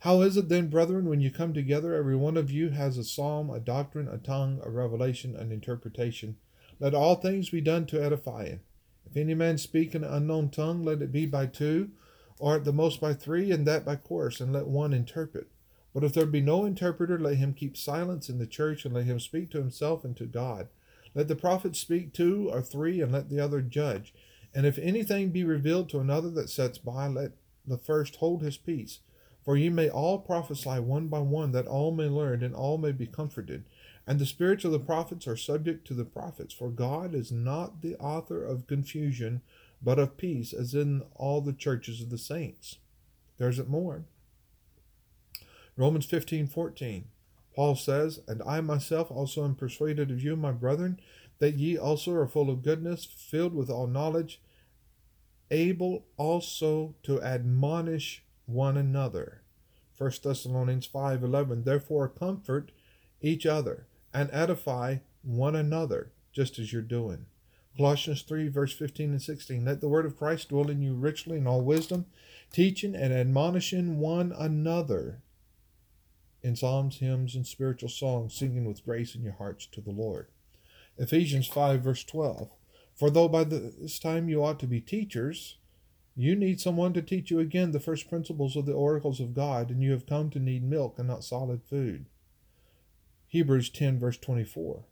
How 0.00 0.22
is 0.22 0.36
it 0.36 0.48
then, 0.48 0.68
brethren, 0.68 1.08
when 1.08 1.20
you 1.20 1.30
come 1.30 1.54
together, 1.54 1.94
every 1.94 2.16
one 2.16 2.36
of 2.36 2.50
you 2.50 2.70
has 2.70 2.98
a 2.98 3.04
psalm, 3.04 3.48
a 3.48 3.60
doctrine, 3.60 4.08
a 4.08 4.18
tongue, 4.18 4.60
a 4.64 4.70
revelation, 4.70 5.36
an 5.36 5.52
interpretation. 5.52 6.36
Let 6.80 6.94
all 6.94 7.14
things 7.14 7.50
be 7.50 7.60
done 7.60 7.86
to 7.86 8.02
edify. 8.02 8.56
If 9.06 9.16
any 9.16 9.34
man 9.34 9.58
speak 9.58 9.94
an 9.94 10.02
unknown 10.02 10.50
tongue, 10.50 10.82
let 10.82 11.02
it 11.02 11.12
be 11.12 11.26
by 11.26 11.46
two, 11.46 11.90
or 12.38 12.56
at 12.56 12.64
the 12.64 12.72
most 12.72 13.00
by 13.00 13.14
three, 13.14 13.50
and 13.50 13.66
that 13.66 13.84
by 13.84 13.96
course, 13.96 14.40
and 14.40 14.52
let 14.52 14.66
one 14.66 14.92
interpret. 14.92 15.48
But 15.94 16.04
if 16.04 16.12
there 16.12 16.26
be 16.26 16.40
no 16.40 16.64
interpreter, 16.64 17.18
let 17.18 17.36
him 17.36 17.54
keep 17.54 17.76
silence 17.76 18.28
in 18.28 18.38
the 18.38 18.46
church, 18.46 18.84
and 18.84 18.94
let 18.94 19.04
him 19.04 19.20
speak 19.20 19.50
to 19.50 19.58
himself 19.58 20.04
and 20.04 20.16
to 20.16 20.26
God. 20.26 20.68
Let 21.14 21.28
the 21.28 21.36
prophet 21.36 21.76
speak 21.76 22.12
two 22.12 22.48
or 22.50 22.62
three, 22.62 23.00
and 23.00 23.12
let 23.12 23.28
the 23.28 23.40
other 23.40 23.60
judge. 23.60 24.14
And 24.54 24.66
if 24.66 24.78
anything 24.78 25.30
be 25.30 25.44
revealed 25.44 25.88
to 25.90 26.00
another 26.00 26.30
that 26.30 26.50
sets 26.50 26.78
by, 26.78 27.06
let 27.08 27.32
the 27.66 27.78
first 27.78 28.16
hold 28.16 28.42
his 28.42 28.56
peace. 28.56 29.00
For 29.44 29.56
ye 29.56 29.68
may 29.68 29.88
all 29.88 30.18
prophesy 30.18 30.78
one 30.78 31.08
by 31.08 31.18
one, 31.18 31.52
that 31.52 31.66
all 31.66 31.92
may 31.92 32.06
learn, 32.06 32.42
and 32.42 32.54
all 32.54 32.78
may 32.78 32.92
be 32.92 33.06
comforted. 33.06 33.64
And 34.06 34.18
the 34.18 34.26
spirits 34.26 34.64
of 34.64 34.72
the 34.72 34.78
prophets 34.78 35.26
are 35.26 35.36
subject 35.36 35.86
to 35.88 35.94
the 35.94 36.04
prophets, 36.04 36.54
for 36.54 36.70
God 36.70 37.14
is 37.14 37.30
not 37.30 37.82
the 37.82 37.96
author 37.96 38.44
of 38.44 38.66
confusion, 38.66 39.42
but 39.82 39.98
of 39.98 40.16
peace, 40.16 40.52
as 40.52 40.74
in 40.74 41.02
all 41.14 41.40
the 41.40 41.52
churches 41.52 42.00
of 42.00 42.10
the 42.10 42.18
saints. 42.18 42.78
There's 43.38 43.58
it 43.58 43.68
more. 43.68 44.04
Romans 45.76 46.06
15 46.06 46.46
14. 46.46 47.04
Paul 47.54 47.74
says, 47.74 48.20
And 48.26 48.42
I 48.46 48.60
myself 48.60 49.10
also 49.10 49.44
am 49.44 49.54
persuaded 49.54 50.10
of 50.10 50.22
you, 50.22 50.36
my 50.36 50.52
brethren, 50.52 51.00
that 51.38 51.54
ye 51.54 51.76
also 51.76 52.12
are 52.12 52.26
full 52.26 52.50
of 52.50 52.62
goodness, 52.62 53.04
filled 53.04 53.54
with 53.54 53.68
all 53.68 53.86
knowledge, 53.86 54.40
able 55.50 56.06
also 56.16 56.94
to 57.02 57.20
admonish 57.22 58.22
one 58.46 58.76
another. 58.76 59.42
1 59.98 60.10
Thessalonians 60.22 60.86
5:11 60.86 61.64
Therefore 61.64 62.08
comfort 62.08 62.72
each 63.20 63.44
other 63.44 63.86
and 64.12 64.30
edify 64.32 64.98
one 65.22 65.54
another 65.54 66.12
just 66.32 66.58
as 66.58 66.72
you're 66.72 66.82
doing. 66.82 67.26
Colossians 67.76 68.22
3, 68.22 68.48
verse 68.48 68.72
15 68.74 69.10
and 69.10 69.22
16. 69.22 69.64
Let 69.64 69.80
the 69.80 69.88
word 69.88 70.04
of 70.04 70.18
Christ 70.18 70.50
dwell 70.50 70.68
in 70.68 70.82
you 70.82 70.94
richly 70.94 71.38
in 71.38 71.46
all 71.46 71.62
wisdom, 71.62 72.06
teaching 72.52 72.94
and 72.94 73.12
admonishing 73.12 73.98
one 73.98 74.32
another 74.32 75.22
in 76.42 76.56
psalms, 76.56 76.98
hymns, 76.98 77.34
and 77.34 77.46
spiritual 77.46 77.88
songs, 77.88 78.34
singing 78.34 78.64
with 78.64 78.84
grace 78.84 79.14
in 79.14 79.22
your 79.22 79.34
hearts 79.34 79.66
to 79.66 79.80
the 79.80 79.90
Lord. 79.90 80.26
Ephesians 80.98 81.46
5, 81.46 81.80
verse 81.80 82.04
12. 82.04 82.50
For 82.94 83.10
though 83.10 83.28
by 83.28 83.44
this 83.44 83.98
time 83.98 84.28
you 84.28 84.44
ought 84.44 84.60
to 84.60 84.66
be 84.66 84.80
teachers, 84.80 85.56
you 86.14 86.36
need 86.36 86.60
someone 86.60 86.92
to 86.92 87.00
teach 87.00 87.30
you 87.30 87.38
again 87.38 87.70
the 87.70 87.80
first 87.80 88.10
principles 88.10 88.54
of 88.54 88.66
the 88.66 88.74
oracles 88.74 89.18
of 89.18 89.34
God, 89.34 89.70
and 89.70 89.82
you 89.82 89.92
have 89.92 90.06
come 90.06 90.28
to 90.30 90.38
need 90.38 90.62
milk 90.62 90.98
and 90.98 91.08
not 91.08 91.24
solid 91.24 91.62
food. 91.62 92.06
Hebrews 93.28 93.70
10, 93.70 93.98
verse 93.98 94.18
24. 94.18 94.84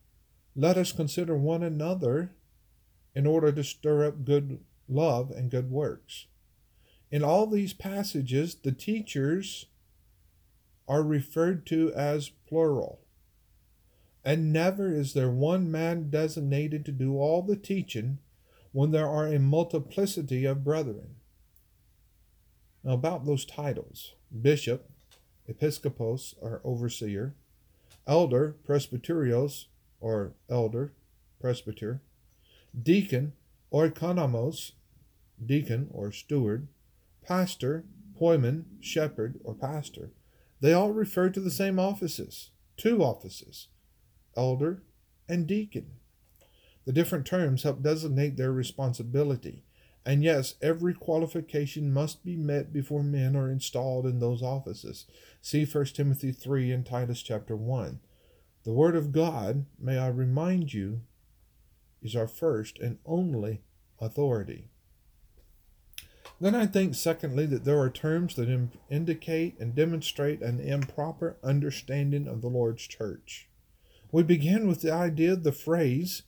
Let 0.56 0.78
us 0.78 0.92
consider 0.92 1.36
one 1.36 1.62
another 1.62 2.32
in 3.14 3.26
order 3.26 3.52
to 3.52 3.64
stir 3.64 4.06
up 4.06 4.24
good 4.24 4.60
love 4.88 5.30
and 5.30 5.50
good 5.50 5.70
works. 5.70 6.26
In 7.10 7.24
all 7.24 7.46
these 7.46 7.72
passages, 7.72 8.54
the 8.54 8.72
teachers 8.72 9.66
are 10.88 11.02
referred 11.02 11.66
to 11.66 11.92
as 11.94 12.30
plural. 12.48 13.00
And 14.24 14.52
never 14.52 14.92
is 14.92 15.14
there 15.14 15.30
one 15.30 15.70
man 15.70 16.10
designated 16.10 16.84
to 16.84 16.92
do 16.92 17.18
all 17.18 17.42
the 17.42 17.56
teaching 17.56 18.18
when 18.72 18.90
there 18.90 19.08
are 19.08 19.26
a 19.26 19.38
multiplicity 19.38 20.44
of 20.44 20.64
brethren. 20.64 21.16
Now, 22.84 22.92
about 22.92 23.26
those 23.26 23.44
titles 23.44 24.14
bishop, 24.40 24.88
episcopos, 25.48 26.34
or 26.40 26.60
overseer, 26.64 27.34
elder, 28.06 28.56
presbyterios, 28.66 29.66
or 30.00 30.32
elder, 30.48 30.92
presbyter, 31.40 32.00
deacon, 32.80 33.32
oikonomos, 33.72 34.72
deacon 35.44 35.88
or 35.92 36.12
steward, 36.12 36.68
pastor, 37.22 37.84
poimen, 38.20 38.64
shepherd, 38.80 39.40
or 39.44 39.54
pastor. 39.54 40.10
They 40.60 40.72
all 40.72 40.92
refer 40.92 41.30
to 41.30 41.40
the 41.40 41.50
same 41.50 41.78
offices, 41.78 42.50
two 42.76 43.02
offices, 43.02 43.68
elder 44.36 44.82
and 45.28 45.46
deacon. 45.46 45.92
The 46.84 46.92
different 46.92 47.26
terms 47.26 47.62
help 47.62 47.82
designate 47.82 48.36
their 48.36 48.52
responsibility. 48.52 49.64
And 50.04 50.24
yes, 50.24 50.54
every 50.62 50.94
qualification 50.94 51.92
must 51.92 52.24
be 52.24 52.36
met 52.36 52.72
before 52.72 53.02
men 53.02 53.36
are 53.36 53.50
installed 53.50 54.06
in 54.06 54.18
those 54.18 54.42
offices. 54.42 55.04
See 55.42 55.64
1 55.64 55.84
Timothy 55.86 56.32
3 56.32 56.72
and 56.72 56.86
Titus 56.86 57.22
chapter 57.22 57.54
1. 57.54 58.00
The 58.64 58.72
Word 58.72 58.96
of 58.96 59.12
God, 59.12 59.66
may 59.78 59.98
I 59.98 60.08
remind 60.08 60.72
you, 60.72 61.02
is 62.02 62.16
our 62.16 62.28
first 62.28 62.78
and 62.78 62.98
only 63.04 63.62
authority. 64.00 64.68
Then 66.40 66.54
I 66.54 66.66
think, 66.66 66.94
secondly, 66.94 67.44
that 67.46 67.64
there 67.64 67.78
are 67.78 67.90
terms 67.90 68.34
that 68.36 68.48
Im- 68.48 68.72
indicate 68.88 69.58
and 69.60 69.74
demonstrate 69.74 70.40
an 70.40 70.58
improper 70.58 71.36
understanding 71.44 72.26
of 72.26 72.40
the 72.40 72.48
Lord's 72.48 72.86
church. 72.86 73.48
We 74.10 74.22
begin 74.22 74.66
with 74.66 74.80
the 74.80 74.92
idea 74.92 75.34
of 75.34 75.44
the 75.44 75.52
phrase 75.52 76.22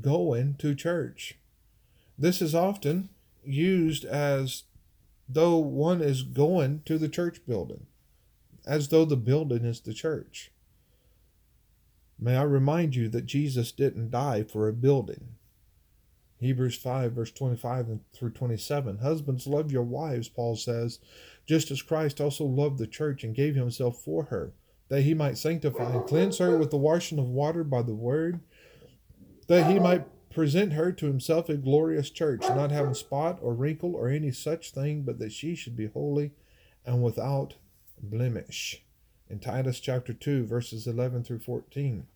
going 0.00 0.56
to 0.56 0.74
church. 0.74 1.38
This 2.18 2.42
is 2.42 2.54
often 2.54 3.10
used 3.44 4.04
as 4.04 4.64
though 5.28 5.56
one 5.56 6.00
is 6.00 6.22
going 6.22 6.82
to 6.86 6.98
the 6.98 7.08
church 7.08 7.40
building, 7.46 7.86
as 8.66 8.88
though 8.88 9.04
the 9.04 9.16
building 9.16 9.64
is 9.64 9.80
the 9.80 9.94
church. 9.94 10.50
May 12.18 12.36
I 12.36 12.42
remind 12.42 12.94
you 12.94 13.08
that 13.10 13.26
Jesus 13.26 13.72
didn't 13.72 14.10
die 14.10 14.42
for 14.42 14.68
a 14.68 14.72
building. 14.72 15.34
Hebrews 16.38 16.76
5, 16.76 17.12
verse 17.12 17.30
25 17.30 17.98
through 18.14 18.30
27. 18.30 18.98
Husbands, 18.98 19.46
love 19.46 19.72
your 19.72 19.82
wives, 19.82 20.28
Paul 20.28 20.56
says, 20.56 20.98
just 21.46 21.70
as 21.70 21.82
Christ 21.82 22.20
also 22.20 22.44
loved 22.44 22.78
the 22.78 22.86
church 22.86 23.24
and 23.24 23.34
gave 23.34 23.54
himself 23.54 24.02
for 24.02 24.24
her, 24.24 24.52
that 24.88 25.02
he 25.02 25.14
might 25.14 25.38
sanctify 25.38 25.94
and 25.94 26.06
cleanse 26.06 26.38
her 26.38 26.58
with 26.58 26.70
the 26.70 26.76
washing 26.76 27.18
of 27.18 27.28
water 27.28 27.64
by 27.64 27.82
the 27.82 27.94
word, 27.94 28.40
that 29.48 29.70
he 29.70 29.78
might 29.78 30.06
present 30.30 30.74
her 30.74 30.92
to 30.92 31.06
himself 31.06 31.48
a 31.48 31.56
glorious 31.56 32.10
church, 32.10 32.42
not 32.42 32.70
having 32.70 32.94
spot 32.94 33.38
or 33.40 33.54
wrinkle 33.54 33.94
or 33.94 34.08
any 34.08 34.30
such 34.30 34.72
thing, 34.72 35.02
but 35.02 35.18
that 35.18 35.32
she 35.32 35.54
should 35.54 35.76
be 35.76 35.86
holy 35.86 36.32
and 36.84 37.02
without 37.02 37.54
blemish. 38.02 38.82
In 39.28 39.40
Titus 39.40 39.80
chapter 39.80 40.12
2, 40.12 40.46
verses 40.46 40.86
11 40.86 41.24
through 41.24 41.40
14. 41.40 42.06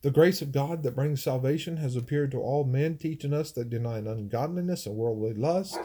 The 0.00 0.10
grace 0.10 0.40
of 0.40 0.52
God 0.52 0.82
that 0.82 0.94
brings 0.94 1.22
salvation 1.22 1.76
has 1.76 1.94
appeared 1.94 2.30
to 2.30 2.40
all 2.40 2.64
men, 2.64 2.96
teaching 2.96 3.34
us 3.34 3.50
that 3.52 3.68
denying 3.68 4.06
ungodliness 4.06 4.86
and 4.86 4.94
worldly 4.94 5.34
lust, 5.34 5.78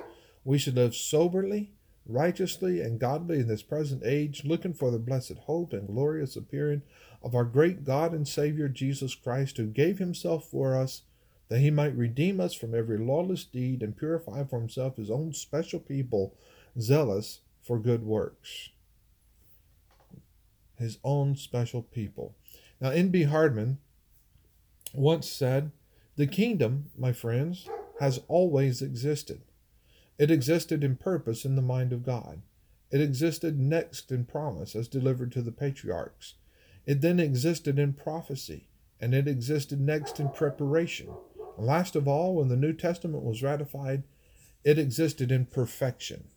we 0.45 0.57
should 0.57 0.75
live 0.75 0.95
soberly, 0.95 1.71
righteously, 2.05 2.79
and 2.79 2.99
godly 2.99 3.39
in 3.39 3.47
this 3.47 3.63
present 3.63 4.03
age, 4.05 4.45
looking 4.45 4.73
for 4.73 4.89
the 4.89 4.99
blessed 4.99 5.37
hope 5.45 5.73
and 5.73 5.87
glorious 5.87 6.35
appearing 6.35 6.83
of 7.21 7.35
our 7.35 7.45
great 7.45 7.83
God 7.83 8.13
and 8.13 8.27
Savior 8.27 8.69
Jesus 8.69 9.15
Christ, 9.15 9.57
who 9.57 9.65
gave 9.65 9.99
himself 9.99 10.45
for 10.45 10.79
us 10.79 11.01
that 11.49 11.59
he 11.59 11.71
might 11.71 11.95
redeem 11.95 12.39
us 12.39 12.53
from 12.53 12.73
every 12.73 12.97
lawless 12.97 13.43
deed 13.43 13.83
and 13.83 13.97
purify 13.97 14.43
for 14.43 14.59
himself 14.59 14.95
his 14.95 15.11
own 15.11 15.33
special 15.33 15.79
people, 15.79 16.35
zealous 16.79 17.41
for 17.61 17.77
good 17.79 18.03
works. 18.03 18.69
His 20.77 20.97
own 21.03 21.35
special 21.35 21.81
people. 21.81 22.35
Now, 22.81 22.89
N.B. 22.89 23.25
Hardeman 23.25 23.77
once 24.93 25.29
said, 25.29 25.71
The 26.15 26.27
kingdom, 26.27 26.91
my 26.97 27.13
friends, 27.13 27.67
has 27.99 28.21
always 28.27 28.81
existed. 28.81 29.41
It 30.17 30.29
existed 30.29 30.83
in 30.83 30.95
purpose 30.97 31.45
in 31.45 31.55
the 31.55 31.61
mind 31.61 31.93
of 31.93 32.05
God. 32.05 32.41
It 32.91 33.01
existed 33.01 33.59
next 33.59 34.11
in 34.11 34.25
promise 34.25 34.75
as 34.75 34.87
delivered 34.87 35.31
to 35.31 35.41
the 35.41 35.51
patriarchs. 35.51 36.35
It 36.85 37.01
then 37.01 37.19
existed 37.19 37.79
in 37.79 37.93
prophecy, 37.93 38.67
and 38.99 39.15
it 39.15 39.27
existed 39.27 39.79
next 39.79 40.19
in 40.19 40.29
preparation. 40.29 41.09
And 41.57 41.65
last 41.65 41.95
of 41.95 42.07
all, 42.07 42.35
when 42.35 42.49
the 42.49 42.55
New 42.55 42.73
Testament 42.73 43.23
was 43.23 43.41
ratified, 43.41 44.03
it 44.63 44.77
existed 44.77 45.31
in 45.31 45.45
perfection. 45.45 46.27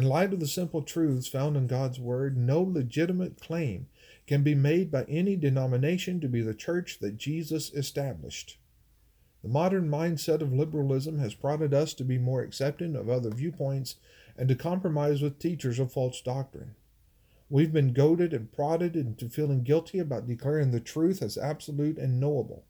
In 0.00 0.06
light 0.06 0.32
of 0.32 0.40
the 0.40 0.48
simple 0.48 0.80
truths 0.80 1.28
found 1.28 1.58
in 1.58 1.66
God's 1.66 2.00
Word, 2.00 2.34
no 2.34 2.62
legitimate 2.62 3.38
claim 3.38 3.86
can 4.26 4.42
be 4.42 4.54
made 4.54 4.90
by 4.90 5.04
any 5.04 5.36
denomination 5.36 6.20
to 6.20 6.26
be 6.26 6.40
the 6.40 6.54
church 6.54 7.00
that 7.00 7.18
Jesus 7.18 7.70
established. 7.74 8.56
The 9.42 9.50
modern 9.50 9.90
mindset 9.90 10.40
of 10.40 10.54
liberalism 10.54 11.18
has 11.18 11.34
prodded 11.34 11.74
us 11.74 11.92
to 11.92 12.04
be 12.04 12.16
more 12.16 12.40
accepting 12.40 12.96
of 12.96 13.10
other 13.10 13.28
viewpoints 13.28 13.96
and 14.38 14.48
to 14.48 14.54
compromise 14.54 15.20
with 15.20 15.38
teachers 15.38 15.78
of 15.78 15.92
false 15.92 16.22
doctrine. 16.22 16.76
We've 17.50 17.70
been 17.70 17.92
goaded 17.92 18.32
and 18.32 18.50
prodded 18.50 18.96
into 18.96 19.28
feeling 19.28 19.64
guilty 19.64 19.98
about 19.98 20.26
declaring 20.26 20.70
the 20.70 20.80
truth 20.80 21.20
as 21.20 21.36
absolute 21.36 21.98
and 21.98 22.18
knowable. 22.18 22.64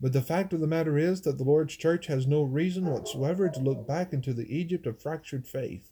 But 0.00 0.14
the 0.14 0.22
fact 0.22 0.54
of 0.54 0.60
the 0.60 0.66
matter 0.66 0.96
is 0.96 1.20
that 1.20 1.36
the 1.36 1.44
Lord's 1.44 1.76
church 1.76 2.06
has 2.06 2.26
no 2.26 2.42
reason 2.42 2.86
whatsoever 2.86 3.50
to 3.50 3.60
look 3.60 3.86
back 3.86 4.14
into 4.14 4.32
the 4.32 4.50
Egypt 4.50 4.86
of 4.86 5.02
fractured 5.02 5.46
faith. 5.46 5.91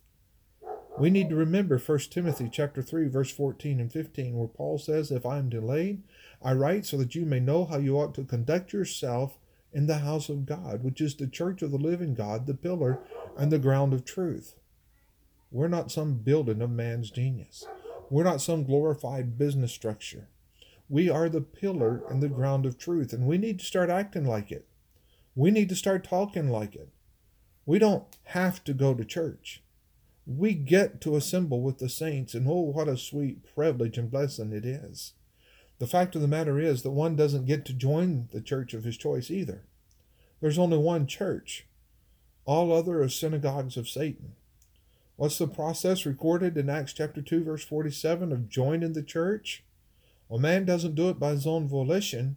We 1.01 1.09
need 1.09 1.31
to 1.31 1.35
remember 1.35 1.79
1 1.79 1.99
Timothy 2.11 2.51
chapter 2.53 2.83
3 2.83 3.09
verse 3.09 3.31
14 3.31 3.81
and 3.81 3.91
15 3.91 4.37
where 4.37 4.47
Paul 4.47 4.77
says, 4.77 5.11
"If 5.11 5.25
I 5.25 5.39
am 5.39 5.49
delayed, 5.49 6.03
I 6.43 6.53
write 6.53 6.85
so 6.85 6.99
that 6.99 7.15
you 7.15 7.25
may 7.25 7.41
know 7.41 7.65
how 7.65 7.79
you 7.79 7.99
ought 7.99 8.15
to 8.17 8.25
conduct 8.25 8.75
yourself 8.75 9.39
in 9.73 9.87
the 9.87 10.01
house 10.01 10.29
of 10.29 10.45
God, 10.45 10.85
which 10.85 11.01
is 11.01 11.15
the 11.15 11.27
church 11.27 11.63
of 11.63 11.71
the 11.71 11.79
living 11.79 12.13
God, 12.13 12.45
the 12.45 12.53
pillar 12.53 12.99
and 13.35 13.51
the 13.51 13.59
ground 13.59 13.95
of 13.95 14.05
truth." 14.05 14.57
We're 15.51 15.69
not 15.69 15.91
some 15.91 16.19
building 16.19 16.61
of 16.61 16.71
man's 16.71 17.11
genius. 17.11 17.67
We're 18.11 18.25
not 18.25 18.43
some 18.43 18.65
glorified 18.65 19.39
business 19.39 19.73
structure. 19.73 20.29
We 20.91 21.09
are 21.09 21.31
the 21.31 21.41
pillar 21.41 22.03
and 22.11 22.23
the 22.23 22.29
ground 22.29 22.67
of 22.67 22.77
truth, 22.77 23.15
and 23.15 23.27
we 23.27 23.39
need 23.39 23.61
to 23.61 23.65
start 23.65 23.89
acting 23.89 24.27
like 24.27 24.53
it. 24.53 24.69
We 25.35 25.51
need 25.51 25.71
to 25.71 25.77
start 25.77 26.05
talking 26.05 26.51
like 26.51 26.77
it. 26.77 26.91
We 27.65 27.79
don't 27.79 28.05
have 28.25 28.63
to 28.65 28.75
go 28.75 28.93
to 28.93 29.03
church 29.07 29.63
we 30.27 30.55
get 30.55 31.01
to 31.03 31.17
assemble 31.17 31.63
with 31.63 31.79
the 31.79 31.89
saints, 31.89 32.35
and 32.35 32.47
oh, 32.49 32.61
what 32.61 32.89
a 32.89 32.97
sweet 32.97 33.55
privilege 33.55 33.99
and 33.99 34.11
blessing 34.11 34.53
it 34.53 34.65
is. 34.65 35.15
The 35.79 35.87
fact 35.87 36.15
of 36.15 36.21
the 36.21 36.29
matter 36.29 36.59
is 36.59 36.83
that 36.83 36.91
one 36.91 37.17
doesn't 37.17 37.47
get 37.47 37.65
to 37.67 37.73
join 37.73 38.29
the 38.33 38.41
church 38.41 38.75
of 38.75 38.85
his 38.85 38.97
choice 38.97 39.31
either. 39.31 39.65
There's 40.41 40.59
only 40.59 40.79
one 40.79 41.07
church, 41.07 41.67
all 42.45 42.73
other 42.73 43.03
are 43.03 43.09
synagogues 43.09 43.77
of 43.77 43.89
Satan. 43.89 44.35
What's 45.17 45.39
the 45.39 45.47
process 45.47 46.07
recorded 46.07 46.57
in 46.57 46.71
Acts 46.71 46.93
chapter 46.93 47.21
2, 47.21 47.45
verse 47.45 47.65
47 47.65 48.33
of 48.33 48.49
joining 48.49 48.95
the 48.95 49.03
church? 49.03 49.63
Well, 50.29 50.41
man 50.41 50.65
doesn't 50.65 50.95
do 50.95 51.11
it 51.11 51.19
by 51.19 51.31
his 51.31 51.47
own 51.47 51.69
volition. 51.69 52.37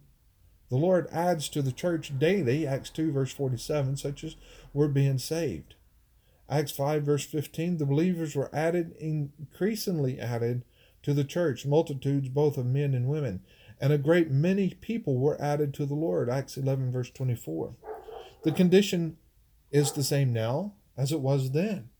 The 0.68 0.76
Lord 0.76 1.08
adds 1.10 1.48
to 1.50 1.62
the 1.62 1.72
church 1.72 2.18
daily, 2.18 2.66
Acts 2.66 2.90
2, 2.90 3.12
verse 3.12 3.32
47, 3.32 3.96
such 3.96 4.22
as 4.22 4.36
we're 4.72 4.88
being 4.88 5.18
saved. 5.18 5.74
Acts 6.48 6.72
5, 6.72 7.02
verse 7.02 7.24
15, 7.24 7.78
the 7.78 7.86
believers 7.86 8.36
were 8.36 8.54
added, 8.54 8.94
increasingly 8.98 10.20
added 10.20 10.64
to 11.02 11.14
the 11.14 11.24
church, 11.24 11.64
multitudes 11.64 12.28
both 12.28 12.58
of 12.58 12.66
men 12.66 12.94
and 12.94 13.08
women, 13.08 13.40
and 13.80 13.92
a 13.92 13.98
great 13.98 14.30
many 14.30 14.70
people 14.70 15.18
were 15.18 15.40
added 15.40 15.74
to 15.74 15.86
the 15.86 15.94
Lord. 15.94 16.30
Acts 16.30 16.56
11, 16.56 16.92
verse 16.92 17.10
24. 17.10 17.74
The 18.42 18.52
condition 18.52 19.16
is 19.70 19.92
the 19.92 20.04
same 20.04 20.32
now 20.32 20.74
as 20.96 21.12
it 21.12 21.20
was 21.20 21.50
then. 21.50 21.90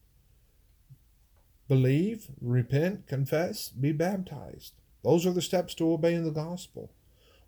believe, 1.68 2.30
repent, 2.40 3.06
confess, 3.06 3.70
be 3.70 3.92
baptized. 3.92 4.74
Those 5.02 5.26
are 5.26 5.32
the 5.32 5.42
steps 5.42 5.74
to 5.76 5.92
obeying 5.92 6.24
the 6.24 6.30
gospel. 6.30 6.92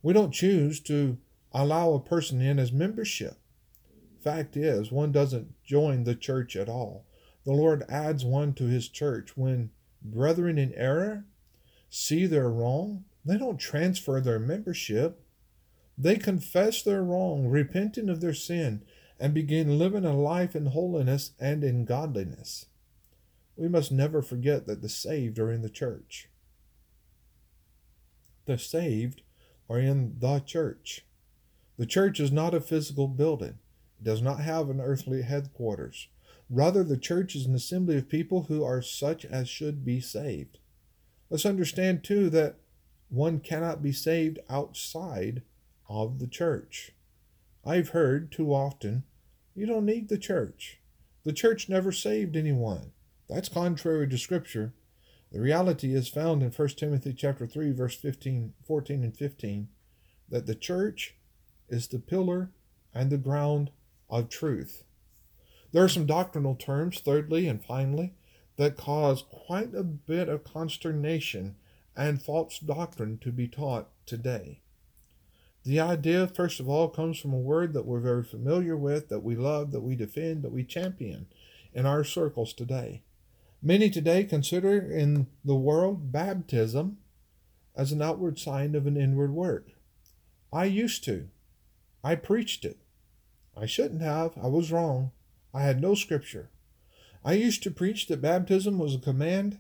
We 0.03 0.13
don't 0.13 0.33
choose 0.33 0.81
to 0.81 1.19
allow 1.53 1.93
a 1.93 2.01
person 2.01 2.41
in 2.41 2.59
as 2.59 2.73
membership. 2.73 3.39
Fact 4.21 4.57
is, 4.57 4.91
one 4.91 5.13
doesn't 5.13 5.55
join 5.65 6.05
the 6.05 6.15
church 6.15 6.57
at 6.57 6.69
all. 6.69 7.05
The 7.45 7.53
Lord 7.53 7.85
adds 7.89 8.25
one 8.25 8.55
to 8.55 8.65
his 8.65 8.89
church 8.89 9.37
when 9.37 9.71
brethren 10.03 10.59
in 10.59 10.73
error 10.75 11.25
see 11.91 12.27
they're 12.27 12.51
wrong. 12.51 13.05
They 13.25 13.39
don't 13.39 13.59
transfer 13.59 14.21
their 14.21 14.39
membership. 14.39 15.23
They 15.99 16.17
confess 16.17 16.83
their 16.83 17.03
wrong, 17.03 17.47
repenting 17.47 18.09
of 18.09 18.21
their 18.21 18.35
sin, 18.35 18.83
and 19.19 19.33
begin 19.33 19.79
living 19.79 20.05
a 20.05 20.15
life 20.15 20.55
in 20.55 20.67
holiness 20.67 21.33
and 21.41 21.65
in 21.65 21.85
godliness. 21.85 22.67
We 23.57 23.69
must 23.69 23.91
never 23.91 24.21
forget 24.21 24.67
that 24.67 24.83
the 24.83 24.89
saved 24.89 25.39
are 25.39 25.51
in 25.51 25.63
the 25.63 25.71
church. 25.71 26.29
The 28.45 28.59
saved 28.59 29.23
are 29.69 29.81
in 29.81 30.17
the 30.19 30.41
church. 30.41 31.07
The 31.79 31.87
church 31.87 32.21
is 32.21 32.31
not 32.31 32.55
a 32.55 32.61
physical 32.61 33.09
building, 33.09 33.59
does 34.03 34.23
not 34.23 34.41
have 34.41 34.69
an 34.69 34.81
earthly 34.81 35.23
headquarters. 35.23 36.09
Rather, 36.49 36.85
the 36.85 36.97
church 36.97 37.35
is 37.35 37.47
an 37.47 37.55
assembly 37.55 37.97
of 37.97 38.09
people 38.09 38.45
who 38.45 38.63
are 38.63 38.83
such 38.83 39.25
as 39.25 39.49
should 39.49 39.85
be 39.85 40.01
saved. 40.01 40.59
Let's 41.29 41.47
understand, 41.47 42.05
too, 42.05 42.31
that 42.31 42.57
one 43.09 43.41
cannot 43.41 43.83
be 43.83 43.93
saved 43.93 44.39
outside 44.49 45.43
of 45.89 46.19
the 46.19 46.27
church. 46.27 46.93
I've 47.65 47.91
heard 47.91 48.31
too 48.31 48.53
often, 48.53 49.05
you 49.55 49.67
don't 49.67 49.87
need 49.87 50.09
the 50.09 50.19
church. 50.19 50.81
The 51.25 51.33
church 51.33 51.69
never 51.69 51.91
saved 51.91 52.37
anyone. 52.37 52.93
That's 53.29 53.49
contrary 53.49 54.09
to 54.09 54.19
scripture. 54.19 54.73
The 55.33 55.41
reality 55.41 55.95
is 55.95 56.09
found 56.09 56.43
in 56.43 56.51
1 56.51 56.69
Timothy 56.69 57.13
chapter 57.13 57.47
3 57.47 57.73
verse 57.73 57.97
15, 57.97 58.53
14 58.67 59.03
and 59.03 59.17
15 59.17 59.69
that 60.29 60.47
the 60.47 60.55
church 60.55 61.17
is 61.69 61.89
the 61.89 61.99
pillar 61.99 62.51
and 62.95 63.11
the 63.11 63.19
ground 63.19 63.71
of 64.09 64.29
truth. 64.29 64.85
There 65.73 65.85
are 65.85 65.89
some 65.89 66.07
doctrinal 66.07 66.55
terms, 66.55 67.01
thirdly 67.01 67.49
and 67.49 67.63
finally, 67.65 68.15
that 68.57 68.77
cause 68.77 69.25
quite 69.29 69.75
a 69.75 69.83
bit 69.83 70.29
of 70.29 70.45
consternation 70.45 71.57
and 71.97 72.23
false 72.23 72.59
doctrine 72.59 73.19
to 73.19 73.33
be 73.33 73.49
taught 73.49 73.89
today. 74.07 74.61
The 75.65 75.81
idea, 75.81 76.29
first 76.29 76.61
of 76.61 76.69
all, 76.69 76.89
comes 76.89 77.19
from 77.19 77.33
a 77.33 77.39
word 77.39 77.73
that 77.73 77.87
we're 77.87 78.01
very 78.01 78.23
familiar 78.23 78.77
with, 78.77 79.09
that 79.09 79.25
we 79.25 79.35
love, 79.35 79.73
that 79.73 79.81
we 79.83 79.97
defend, 79.97 80.43
that 80.43 80.53
we 80.53 80.63
champion 80.63 81.27
in 81.75 81.87
our 81.87 82.05
circles 82.05 82.53
today. 82.53 83.03
Many 83.61 83.91
today 83.91 84.23
consider 84.25 84.79
in 84.79 85.27
the 85.45 85.57
world 85.57 86.13
baptism 86.13 86.99
as 87.75 87.91
an 87.91 88.01
outward 88.01 88.39
sign 88.39 88.75
of 88.75 88.87
an 88.87 88.97
inward 88.97 89.33
work. 89.33 89.71
I 90.53 90.67
used 90.67 91.03
to. 91.05 91.29
I 92.05 92.15
preached 92.15 92.65
it. 92.65 92.79
I 93.57 93.67
shouldn't 93.67 94.03
have. 94.03 94.37
I 94.37 94.49
was 94.49 94.71
wrong. 94.71 95.13
I 95.55 95.63
had 95.63 95.81
no 95.81 95.95
scripture. 95.95 96.51
I 97.25 97.33
used 97.33 97.63
to 97.63 97.71
preach 97.71 98.07
that 98.07 98.21
baptism 98.21 98.79
was 98.79 98.95
a 98.95 98.99
command 98.99 99.59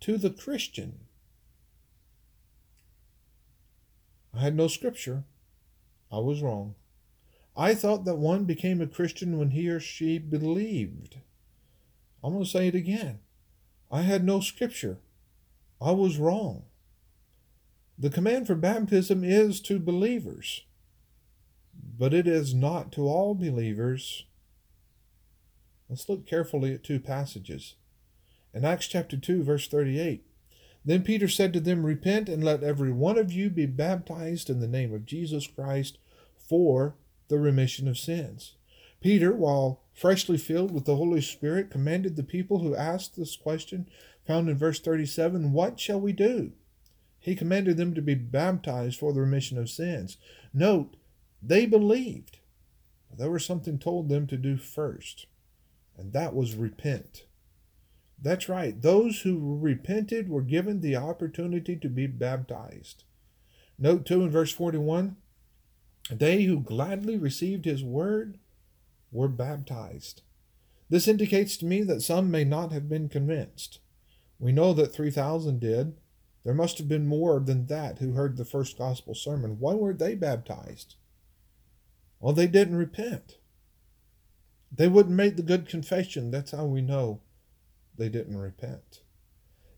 to 0.00 0.16
the 0.16 0.30
Christian. 0.30 1.00
I 4.32 4.40
had 4.40 4.56
no 4.56 4.68
scripture. 4.68 5.24
I 6.12 6.18
was 6.18 6.40
wrong. 6.40 6.76
I 7.56 7.74
thought 7.74 8.04
that 8.04 8.16
one 8.16 8.44
became 8.44 8.80
a 8.80 8.86
Christian 8.86 9.38
when 9.38 9.50
he 9.50 9.68
or 9.68 9.80
she 9.80 10.18
believed. 10.18 11.18
I'm 12.22 12.32
going 12.32 12.44
to 12.44 12.50
say 12.50 12.68
it 12.68 12.74
again. 12.74 13.18
I 13.90 14.02
had 14.02 14.24
no 14.24 14.40
scripture. 14.40 14.98
I 15.80 15.90
was 15.90 16.18
wrong. 16.18 16.64
The 17.98 18.10
command 18.10 18.46
for 18.46 18.54
baptism 18.54 19.24
is 19.24 19.60
to 19.62 19.78
believers, 19.78 20.62
but 22.00 22.14
it 22.14 22.26
is 22.26 22.54
not 22.54 22.90
to 22.90 23.06
all 23.06 23.34
believers. 23.34 24.24
Let's 25.86 26.08
look 26.08 26.26
carefully 26.26 26.72
at 26.72 26.82
two 26.82 26.98
passages. 26.98 27.74
In 28.54 28.64
Acts 28.64 28.88
chapter 28.88 29.18
2, 29.18 29.42
verse 29.42 29.68
38, 29.68 30.24
then 30.82 31.02
Peter 31.02 31.28
said 31.28 31.52
to 31.52 31.60
them, 31.60 31.84
Repent 31.84 32.30
and 32.30 32.42
let 32.42 32.62
every 32.62 32.90
one 32.90 33.18
of 33.18 33.30
you 33.30 33.50
be 33.50 33.66
baptized 33.66 34.48
in 34.48 34.60
the 34.60 34.66
name 34.66 34.94
of 34.94 35.04
Jesus 35.04 35.46
Christ 35.46 35.98
for 36.38 36.94
the 37.28 37.38
remission 37.38 37.86
of 37.86 37.98
sins. 37.98 38.54
Peter, 39.02 39.34
while 39.34 39.82
freshly 39.92 40.38
filled 40.38 40.72
with 40.72 40.86
the 40.86 40.96
Holy 40.96 41.20
Spirit, 41.20 41.70
commanded 41.70 42.16
the 42.16 42.22
people 42.22 42.60
who 42.60 42.74
asked 42.74 43.14
this 43.14 43.36
question, 43.36 43.86
found 44.26 44.48
in 44.48 44.56
verse 44.56 44.80
37, 44.80 45.52
What 45.52 45.78
shall 45.78 46.00
we 46.00 46.14
do? 46.14 46.52
He 47.18 47.34
commanded 47.36 47.76
them 47.76 47.92
to 47.94 48.00
be 48.00 48.14
baptized 48.14 48.98
for 48.98 49.12
the 49.12 49.20
remission 49.20 49.58
of 49.58 49.68
sins. 49.68 50.16
Note, 50.54 50.96
they 51.42 51.66
believed. 51.66 52.38
There 53.16 53.30
was 53.30 53.44
something 53.44 53.78
told 53.78 54.08
them 54.08 54.26
to 54.28 54.36
do 54.36 54.56
first, 54.56 55.26
and 55.96 56.12
that 56.12 56.34
was 56.34 56.54
repent. 56.54 57.24
That's 58.22 58.48
right. 58.48 58.80
Those 58.80 59.22
who 59.22 59.58
repented 59.60 60.28
were 60.28 60.42
given 60.42 60.80
the 60.80 60.96
opportunity 60.96 61.76
to 61.76 61.88
be 61.88 62.06
baptized. 62.06 63.04
Note 63.78 64.04
2 64.04 64.24
in 64.24 64.30
verse 64.30 64.52
41 64.52 65.16
they 66.10 66.42
who 66.42 66.60
gladly 66.60 67.16
received 67.16 67.64
his 67.64 67.84
word 67.84 68.38
were 69.12 69.28
baptized. 69.28 70.22
This 70.88 71.06
indicates 71.06 71.56
to 71.58 71.66
me 71.66 71.82
that 71.84 72.02
some 72.02 72.30
may 72.30 72.42
not 72.42 72.72
have 72.72 72.88
been 72.88 73.08
convinced. 73.08 73.78
We 74.40 74.50
know 74.50 74.72
that 74.74 74.92
3,000 74.92 75.60
did. 75.60 75.96
There 76.44 76.54
must 76.54 76.78
have 76.78 76.88
been 76.88 77.06
more 77.06 77.38
than 77.38 77.66
that 77.66 77.98
who 77.98 78.14
heard 78.14 78.36
the 78.36 78.44
first 78.44 78.76
gospel 78.76 79.14
sermon. 79.14 79.58
Why 79.60 79.74
weren't 79.74 80.00
they 80.00 80.14
baptized? 80.16 80.96
Well, 82.20 82.34
they 82.34 82.46
didn't 82.46 82.76
repent. 82.76 83.38
They 84.70 84.88
wouldn't 84.88 85.16
make 85.16 85.36
the 85.36 85.42
good 85.42 85.68
confession. 85.68 86.30
That's 86.30 86.52
how 86.52 86.66
we 86.66 86.82
know 86.82 87.20
they 87.96 88.08
didn't 88.08 88.36
repent. 88.36 89.00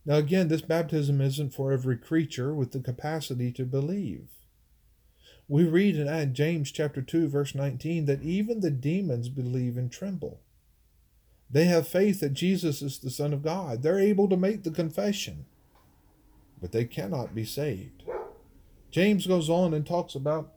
Now, 0.04 0.16
again, 0.16 0.48
this 0.48 0.62
baptism 0.62 1.20
isn't 1.20 1.54
for 1.54 1.72
every 1.72 1.96
creature 1.96 2.52
with 2.54 2.72
the 2.72 2.80
capacity 2.80 3.52
to 3.52 3.64
believe. 3.64 4.28
We 5.48 5.64
read 5.64 5.96
in 5.96 6.34
James 6.34 6.70
chapter 6.72 7.02
2 7.02 7.28
verse 7.28 7.54
19 7.54 8.06
that 8.06 8.22
even 8.22 8.60
the 8.60 8.70
demons 8.70 9.28
believe 9.28 9.76
and 9.76 9.90
tremble. 9.90 10.40
They 11.50 11.66
have 11.66 11.86
faith 11.86 12.20
that 12.20 12.32
Jesus 12.32 12.80
is 12.80 12.98
the 12.98 13.10
son 13.10 13.32
of 13.32 13.42
God. 13.42 13.82
They're 13.82 13.98
able 13.98 14.28
to 14.28 14.36
make 14.36 14.62
the 14.62 14.70
confession, 14.70 15.44
but 16.60 16.72
they 16.72 16.86
cannot 16.86 17.34
be 17.34 17.44
saved. 17.44 18.04
James 18.90 19.26
goes 19.26 19.50
on 19.50 19.74
and 19.74 19.86
talks 19.86 20.14
about 20.14 20.52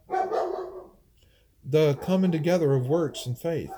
the 1.68 1.96
coming 1.96 2.32
together 2.32 2.74
of 2.74 2.88
works 2.88 3.26
and 3.26 3.38
faith. 3.38 3.72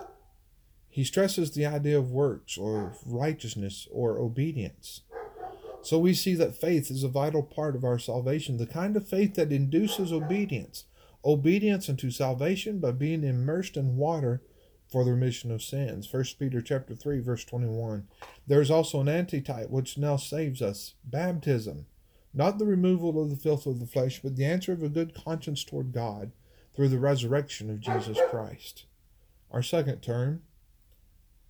He 0.90 1.06
stresses 1.06 1.52
the 1.52 1.66
idea 1.66 1.98
of 1.98 2.12
works 2.12 2.58
or 2.58 2.94
righteousness 3.06 3.88
or 3.92 4.20
obedience. 4.20 5.02
So 5.84 5.98
we 5.98 6.14
see 6.14 6.34
that 6.36 6.60
faith 6.60 6.92
is 6.92 7.04
a 7.04 7.08
vital 7.08 7.44
part 7.44 7.76
of 7.76 7.86
our 7.86 7.98
salvation, 7.98 8.58
the 8.58 8.68
kind 8.68 8.98
of 8.98 9.08
faith 9.08 9.36
that 9.36 9.54
induces 9.54 10.12
obedience. 10.12 10.84
Obedience 11.24 11.88
unto 11.88 12.12
salvation 12.12 12.80
by 12.80 12.92
being 12.92 13.24
immersed 13.24 13.78
in 13.78 13.96
water 13.96 14.42
for 14.92 15.06
the 15.06 15.12
remission 15.12 15.52
of 15.52 15.62
sins. 15.62 16.12
1 16.12 16.24
Peter 16.40 16.62
chapter 16.62 16.94
3 16.94 17.20
verse 17.20 17.46
21. 17.46 18.08
There 18.48 18.62
is 18.62 18.72
also 18.72 19.00
an 19.00 19.08
antitype 19.08 19.70
which 19.70 19.98
now 19.98 20.18
saves 20.18 20.62
us, 20.62 20.96
baptism, 21.06 21.86
not 22.34 22.58
the 22.58 22.66
removal 22.66 23.22
of 23.22 23.30
the 23.30 23.36
filth 23.36 23.66
of 23.66 23.80
the 23.80 23.88
flesh, 23.88 24.20
but 24.22 24.36
the 24.36 24.46
answer 24.46 24.74
of 24.74 24.84
a 24.84 24.90
good 24.90 25.16
conscience 25.16 25.64
toward 25.64 25.94
God 25.94 26.32
through 26.78 26.90
the 26.90 27.00
resurrection 27.00 27.72
of 27.72 27.80
Jesus 27.80 28.20
Christ. 28.30 28.86
Our 29.50 29.64
second 29.64 30.02
term 30.02 30.44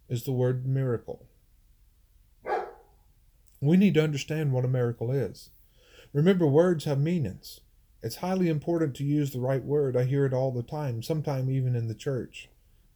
is 0.07 0.23
the 0.23 0.31
word 0.31 0.65
miracle. 0.65 1.25
We 3.59 3.75
need 3.75 3.95
to 3.95 4.03
understand 4.03 4.53
what 4.53 4.63
a 4.63 4.69
miracle 4.69 5.11
is. 5.11 5.49
Remember, 6.13 6.47
words 6.47 6.85
have 6.85 6.99
meanings. 6.99 7.59
It's 8.01 8.17
highly 8.17 8.47
important 8.47 8.95
to 8.95 9.03
use 9.03 9.31
the 9.31 9.41
right 9.41 9.61
word. 9.61 9.97
I 9.97 10.05
hear 10.05 10.25
it 10.25 10.33
all 10.33 10.51
the 10.51 10.63
time, 10.63 11.03
sometimes 11.03 11.49
even 11.49 11.75
in 11.75 11.89
the 11.89 11.93
church. 11.93 12.47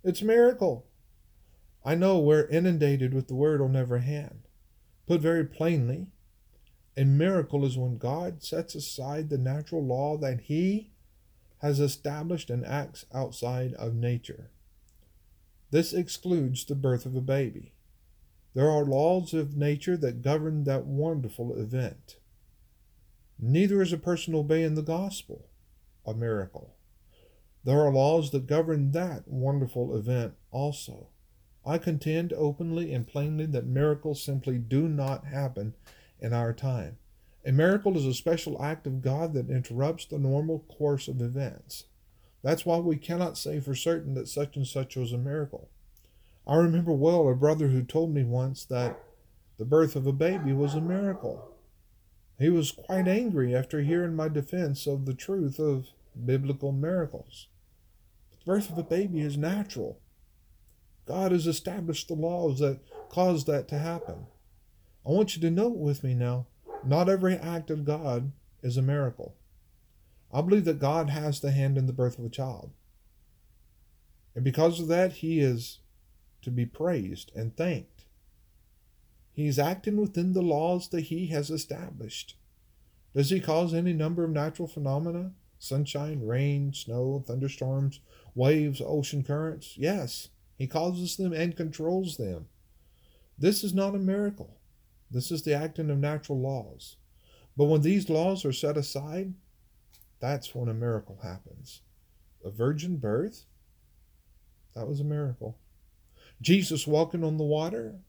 It's 0.01 0.21
miracle. 0.21 0.85
I 1.83 1.95
know 1.95 2.17
we're 2.17 2.47
inundated 2.47 3.13
with 3.13 3.27
the 3.27 3.35
word 3.35 3.59
on 3.59 3.75
every 3.75 4.03
hand. 4.03 4.47
Put 5.05 5.19
very 5.19 5.43
plainly, 5.43 6.07
a 6.95 7.03
miracle 7.03 7.65
is 7.65 7.77
when 7.77 7.97
God 7.97 8.41
sets 8.41 8.73
aside 8.73 9.29
the 9.29 9.37
natural 9.37 9.85
law 9.85 10.15
that 10.15 10.41
He 10.43 10.91
has 11.61 11.79
established 11.79 12.49
and 12.49 12.65
acts 12.65 13.05
outside 13.13 13.73
of 13.75 13.93
nature. 13.93 14.49
This 15.69 15.93
excludes 15.93 16.65
the 16.65 16.75
birth 16.75 17.05
of 17.05 17.15
a 17.15 17.21
baby. 17.21 17.73
There 18.53 18.69
are 18.69 18.83
laws 18.83 19.33
of 19.33 19.55
nature 19.55 19.95
that 19.97 20.21
govern 20.21 20.65
that 20.65 20.85
wonderful 20.85 21.55
event. 21.55 22.17
Neither 23.39 23.81
is 23.81 23.93
a 23.93 23.97
person 23.97 24.35
obeying 24.35 24.75
the 24.75 24.81
gospel 24.81 25.47
a 26.05 26.13
miracle. 26.15 26.73
There 27.63 27.79
are 27.79 27.93
laws 27.93 28.31
that 28.31 28.47
govern 28.47 28.91
that 28.91 29.27
wonderful 29.27 29.95
event 29.95 30.33
also. 30.49 31.09
I 31.63 31.77
contend 31.77 32.33
openly 32.33 32.91
and 32.91 33.07
plainly 33.07 33.45
that 33.47 33.67
miracles 33.67 34.23
simply 34.23 34.57
do 34.57 34.87
not 34.87 35.25
happen 35.25 35.75
in 36.19 36.33
our 36.33 36.53
time. 36.53 36.97
A 37.43 37.51
miracle 37.51 37.97
is 37.97 38.05
a 38.05 38.13
special 38.13 38.61
act 38.61 38.85
of 38.85 39.01
God 39.01 39.33
that 39.33 39.49
interrupts 39.49 40.05
the 40.05 40.19
normal 40.19 40.59
course 40.59 41.07
of 41.07 41.21
events. 41.21 41.85
That's 42.43 42.65
why 42.65 42.77
we 42.77 42.97
cannot 42.97 43.37
say 43.37 43.59
for 43.59 43.73
certain 43.73 44.13
that 44.13 44.27
such 44.27 44.55
and 44.55 44.65
such 44.65 44.95
was 44.95 45.11
a 45.11 45.17
miracle. 45.17 45.69
I 46.47 46.55
remember 46.55 46.91
well 46.91 47.27
a 47.27 47.35
brother 47.35 47.69
who 47.69 47.83
told 47.83 48.13
me 48.13 48.23
once 48.23 48.65
that 48.65 48.99
the 49.57 49.65
birth 49.65 49.95
of 49.95 50.05
a 50.05 50.13
baby 50.13 50.53
was 50.53 50.75
a 50.75 50.81
miracle. 50.81 51.55
He 52.39 52.49
was 52.49 52.71
quite 52.71 53.07
angry 53.07 53.55
after 53.55 53.81
hearing 53.81 54.15
my 54.15 54.27
defense 54.27 54.87
of 54.87 55.05
the 55.05 55.13
truth 55.13 55.59
of 55.59 55.87
biblical 56.25 56.71
miracles. 56.71 57.47
The 58.31 58.45
birth 58.45 58.71
of 58.71 58.77
a 58.77 58.83
baby 58.83 59.21
is 59.21 59.37
natural. 59.37 59.99
God 61.05 61.31
has 61.31 61.47
established 61.47 62.07
the 62.07 62.15
laws 62.15 62.59
that 62.59 62.79
cause 63.09 63.45
that 63.45 63.67
to 63.69 63.77
happen. 63.77 64.27
I 65.05 65.09
want 65.09 65.35
you 65.35 65.41
to 65.41 65.51
note 65.51 65.77
with 65.77 66.03
me 66.03 66.13
now 66.13 66.47
not 66.83 67.09
every 67.09 67.35
act 67.35 67.69
of 67.69 67.85
God 67.85 68.31
is 68.63 68.77
a 68.77 68.81
miracle. 68.81 69.35
I 70.33 70.41
believe 70.41 70.65
that 70.65 70.79
God 70.79 71.09
has 71.09 71.39
the 71.39 71.51
hand 71.51 71.77
in 71.77 71.87
the 71.87 71.93
birth 71.93 72.17
of 72.17 72.25
a 72.25 72.29
child. 72.29 72.71
And 74.33 74.43
because 74.43 74.79
of 74.79 74.87
that, 74.87 75.13
he 75.13 75.39
is 75.39 75.79
to 76.41 76.49
be 76.49 76.65
praised 76.65 77.31
and 77.35 77.55
thanked. 77.55 78.05
He 79.33 79.47
is 79.47 79.59
acting 79.59 79.97
within 79.97 80.33
the 80.33 80.41
laws 80.41 80.89
that 80.89 81.01
he 81.01 81.27
has 81.27 81.49
established. 81.49 82.35
Does 83.15 83.29
he 83.29 83.39
cause 83.39 83.73
any 83.73 83.93
number 83.93 84.23
of 84.23 84.31
natural 84.31 84.67
phenomena? 84.67 85.33
Sunshine, 85.59 86.25
rain, 86.25 86.73
snow, 86.73 87.23
thunderstorms, 87.25 87.99
waves, 88.33 88.81
ocean 88.83 89.23
currents? 89.23 89.77
Yes, 89.77 90.29
he 90.57 90.65
causes 90.65 91.17
them 91.17 91.33
and 91.33 91.55
controls 91.55 92.17
them. 92.17 92.47
This 93.37 93.63
is 93.63 93.73
not 93.73 93.95
a 93.95 93.99
miracle. 93.99 94.57
This 95.11 95.31
is 95.31 95.43
the 95.43 95.53
acting 95.53 95.89
of 95.89 95.97
natural 95.97 96.39
laws. 96.39 96.95
But 97.57 97.65
when 97.65 97.81
these 97.81 98.09
laws 98.09 98.45
are 98.45 98.53
set 98.53 98.77
aside, 98.77 99.33
that's 100.19 100.55
when 100.55 100.69
a 100.69 100.73
miracle 100.73 101.19
happens. 101.21 101.81
A 102.45 102.49
virgin 102.49 102.97
birth, 102.97 103.45
that 104.73 104.87
was 104.87 104.99
a 104.99 105.03
miracle. 105.03 105.57
Jesus 106.41 106.87
walking 106.87 107.23
on 107.23 107.37
the 107.37 107.43
water, 107.43 107.99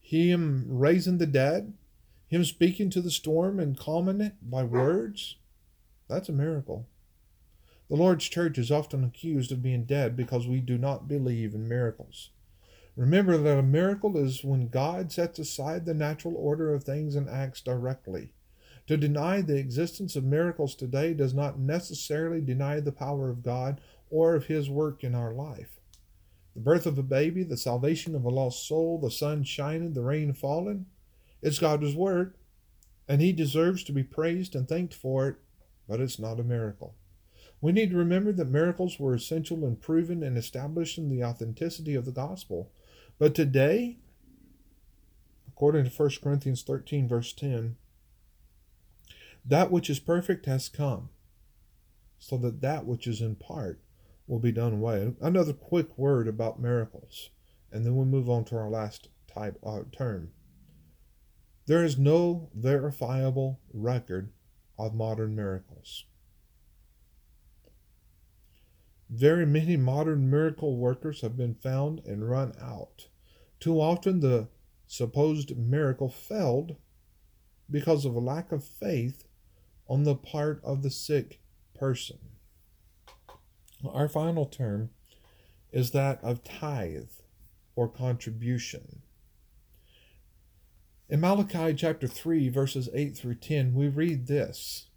Him 0.00 0.64
raising 0.68 1.18
the 1.18 1.26
dead, 1.26 1.74
Him 2.26 2.44
speaking 2.44 2.88
to 2.90 3.02
the 3.02 3.10
storm 3.10 3.60
and 3.60 3.78
calming 3.78 4.20
it 4.20 4.34
by 4.42 4.64
words, 4.64 5.36
that's 6.08 6.28
a 6.28 6.32
miracle. 6.32 6.88
The 7.88 7.96
Lord's 7.96 8.28
church 8.28 8.56
is 8.56 8.70
often 8.70 9.04
accused 9.04 9.52
of 9.52 9.62
being 9.62 9.84
dead 9.84 10.16
because 10.16 10.46
we 10.46 10.60
do 10.60 10.78
not 10.78 11.06
believe 11.06 11.54
in 11.54 11.68
miracles. 11.68 12.30
Remember 12.96 13.36
that 13.36 13.58
a 13.58 13.62
miracle 13.62 14.16
is 14.16 14.44
when 14.44 14.68
God 14.68 15.10
sets 15.10 15.40
aside 15.40 15.84
the 15.84 15.94
natural 15.94 16.36
order 16.36 16.72
of 16.72 16.84
things 16.84 17.16
and 17.16 17.28
acts 17.28 17.60
directly. 17.60 18.30
To 18.86 18.96
deny 18.96 19.40
the 19.40 19.56
existence 19.56 20.14
of 20.14 20.24
miracles 20.24 20.74
today 20.74 21.12
does 21.12 21.34
not 21.34 21.58
necessarily 21.58 22.40
deny 22.40 22.78
the 22.80 22.92
power 22.92 23.30
of 23.30 23.42
God 23.42 23.80
or 24.10 24.36
of 24.36 24.46
His 24.46 24.70
work 24.70 25.02
in 25.02 25.14
our 25.14 25.32
life. 25.32 25.80
The 26.54 26.60
birth 26.60 26.86
of 26.86 26.96
a 26.96 27.02
baby, 27.02 27.42
the 27.42 27.56
salvation 27.56 28.14
of 28.14 28.24
a 28.24 28.30
lost 28.30 28.68
soul, 28.68 28.98
the 28.98 29.10
sun 29.10 29.42
shining, 29.42 29.94
the 29.94 30.02
rain 30.02 30.32
falling, 30.32 30.86
it's 31.42 31.58
God's 31.58 31.96
work, 31.96 32.36
and 33.08 33.20
He 33.20 33.32
deserves 33.32 33.82
to 33.84 33.92
be 33.92 34.04
praised 34.04 34.54
and 34.54 34.68
thanked 34.68 34.94
for 34.94 35.26
it, 35.28 35.36
but 35.88 36.00
it's 36.00 36.20
not 36.20 36.38
a 36.38 36.44
miracle. 36.44 36.94
We 37.60 37.72
need 37.72 37.90
to 37.90 37.96
remember 37.96 38.30
that 38.32 38.50
miracles 38.50 39.00
were 39.00 39.14
essential 39.14 39.64
in 39.64 39.76
proving 39.76 40.22
and 40.22 40.36
establishing 40.36 41.08
the 41.08 41.24
authenticity 41.24 41.94
of 41.94 42.04
the 42.04 42.12
gospel. 42.12 42.70
But 43.18 43.34
today, 43.34 43.98
according 45.48 45.84
to 45.84 45.90
1 45.90 46.10
Corinthians 46.22 46.62
13, 46.62 47.08
verse 47.08 47.32
10, 47.32 47.76
that 49.44 49.70
which 49.70 49.88
is 49.88 50.00
perfect 50.00 50.46
has 50.46 50.68
come, 50.68 51.10
so 52.18 52.36
that 52.38 52.60
that 52.60 52.86
which 52.86 53.06
is 53.06 53.20
in 53.20 53.36
part 53.36 53.80
will 54.26 54.38
be 54.38 54.52
done 54.52 54.72
away. 54.72 55.14
Another 55.20 55.52
quick 55.52 55.96
word 55.98 56.26
about 56.26 56.60
miracles, 56.60 57.30
and 57.70 57.84
then 57.84 57.94
we'll 57.94 58.06
move 58.06 58.28
on 58.28 58.44
to 58.46 58.56
our 58.56 58.70
last 58.70 59.08
type 59.32 59.58
uh, 59.64 59.80
term. 59.92 60.30
There 61.66 61.84
is 61.84 61.98
no 61.98 62.50
verifiable 62.54 63.60
record 63.72 64.32
of 64.78 64.94
modern 64.94 65.36
miracles. 65.36 66.04
Very 69.14 69.46
many 69.46 69.76
modern 69.76 70.28
miracle 70.28 70.76
workers 70.76 71.20
have 71.20 71.36
been 71.36 71.54
found 71.54 72.00
and 72.04 72.28
run 72.28 72.52
out. 72.60 73.06
Too 73.60 73.80
often, 73.80 74.18
the 74.18 74.48
supposed 74.88 75.56
miracle 75.56 76.08
failed 76.08 76.74
because 77.70 78.04
of 78.04 78.16
a 78.16 78.18
lack 78.18 78.50
of 78.50 78.64
faith 78.64 79.24
on 79.88 80.02
the 80.02 80.16
part 80.16 80.60
of 80.64 80.82
the 80.82 80.90
sick 80.90 81.38
person. 81.76 82.18
Our 83.88 84.08
final 84.08 84.46
term 84.46 84.90
is 85.70 85.92
that 85.92 86.18
of 86.24 86.42
tithe 86.42 87.12
or 87.76 87.88
contribution. 87.88 89.02
In 91.08 91.20
Malachi 91.20 91.72
chapter 91.74 92.08
3, 92.08 92.48
verses 92.48 92.88
8 92.92 93.16
through 93.16 93.36
10, 93.36 93.74
we 93.74 93.86
read 93.86 94.26
this 94.26 94.88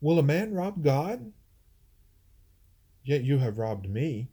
Will 0.00 0.18
a 0.18 0.24
man 0.24 0.54
rob 0.54 0.82
God? 0.82 1.32
Yet 3.04 3.22
you 3.22 3.38
have 3.38 3.58
robbed 3.58 3.88
me. 3.88 4.28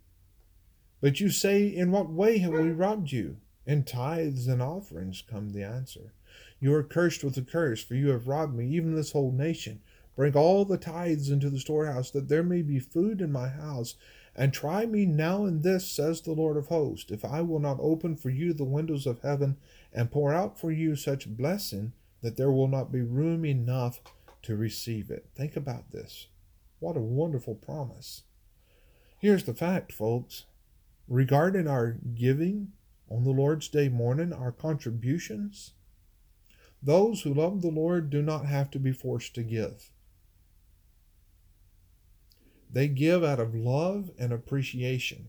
But 1.02 1.20
you 1.20 1.30
say, 1.30 1.68
In 1.68 1.92
what 1.92 2.10
way 2.10 2.38
have 2.38 2.54
we 2.54 2.72
robbed 2.72 3.12
you? 3.12 3.38
In 3.66 3.84
tithes 3.84 4.48
and 4.48 4.62
offerings 4.62 5.22
come 5.22 5.52
the 5.52 5.64
answer. 5.64 6.14
You 6.60 6.74
are 6.76 6.84
cursed 6.84 7.24
with 7.24 7.36
a 7.38 7.42
curse, 7.42 7.84
for 7.84 7.96
you 7.96 8.10
have 8.10 8.28
robbed 8.28 8.56
me, 8.56 8.68
even 8.68 8.96
this 8.96 9.12
whole 9.12 9.32
nation. 9.32 9.82
Bring 10.16 10.36
all 10.36 10.64
the 10.64 10.78
tithes 10.78 11.30
into 11.30 11.50
the 11.50 11.60
storehouse, 11.60 12.12
that 12.12 12.30
there 12.30 12.44
may 12.44 12.62
be 12.62 12.80
food 12.80 13.20
in 13.20 13.32
my 13.32 13.50
house. 13.50 13.96
And 14.36 14.54
try 14.54 14.86
me 14.86 15.06
now 15.06 15.46
in 15.46 15.62
this, 15.62 15.88
says 15.88 16.22
the 16.22 16.32
Lord 16.32 16.56
of 16.56 16.68
hosts, 16.68 17.12
if 17.12 17.26
I 17.26 17.42
will 17.42 17.60
not 17.60 17.80
open 17.82 18.16
for 18.16 18.30
you 18.30 18.54
the 18.54 18.64
windows 18.64 19.06
of 19.06 19.20
heaven 19.20 19.58
and 19.92 20.12
pour 20.12 20.34
out 20.34 20.58
for 20.58 20.72
you 20.72 20.96
such 20.96 21.28
blessing 21.28 21.92
that 22.22 22.38
there 22.38 22.52
will 22.52 22.68
not 22.68 22.92
be 22.92 23.02
room 23.02 23.44
enough 23.44 24.00
to 24.44 24.56
receive 24.56 25.12
it. 25.12 25.28
Think 25.36 25.58
about 25.58 25.92
this. 25.92 26.28
What 26.80 26.96
a 26.96 27.02
wonderful 27.02 27.56
promise. 27.56 28.24
Here's 29.22 29.44
the 29.44 29.54
fact, 29.54 29.92
folks. 29.94 30.46
Regarding 31.08 31.68
our 31.68 31.98
giving 32.16 32.72
on 33.08 33.24
the 33.24 33.30
Lord's 33.30 33.68
Day 33.68 33.88
morning, 33.88 34.34
our 34.34 34.52
contributions, 34.52 35.74
those 36.82 37.22
who 37.22 37.32
love 37.32 37.62
the 37.62 37.70
Lord 37.70 38.10
do 38.10 38.24
not 38.24 38.48
have 38.48 38.72
to 38.72 38.80
be 38.80 38.92
forced 38.92 39.36
to 39.36 39.44
give. 39.44 39.92
They 42.74 42.88
give 42.88 43.24
out 43.24 43.40
of 43.40 43.54
love 43.54 44.10
and 44.18 44.34
appreciation. 44.34 45.28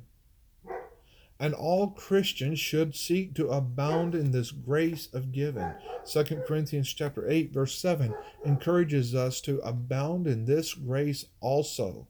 And 1.38 1.52
all 1.52 1.90
Christians 1.90 2.60
should 2.60 2.94
seek 2.96 3.34
to 3.34 3.50
abound 3.50 4.14
in 4.14 4.30
this 4.30 4.52
grace 4.52 5.10
of 5.12 5.32
giving. 5.32 5.70
2 6.10 6.24
Corinthians 6.48 6.90
chapter 6.94 7.28
8 7.28 7.52
verse 7.52 7.76
7 7.76 8.14
encourages 8.46 9.14
us 9.14 9.42
to 9.42 9.58
abound 9.58 10.26
in 10.26 10.46
this 10.46 10.72
grace 10.72 11.26
also. 11.42 12.06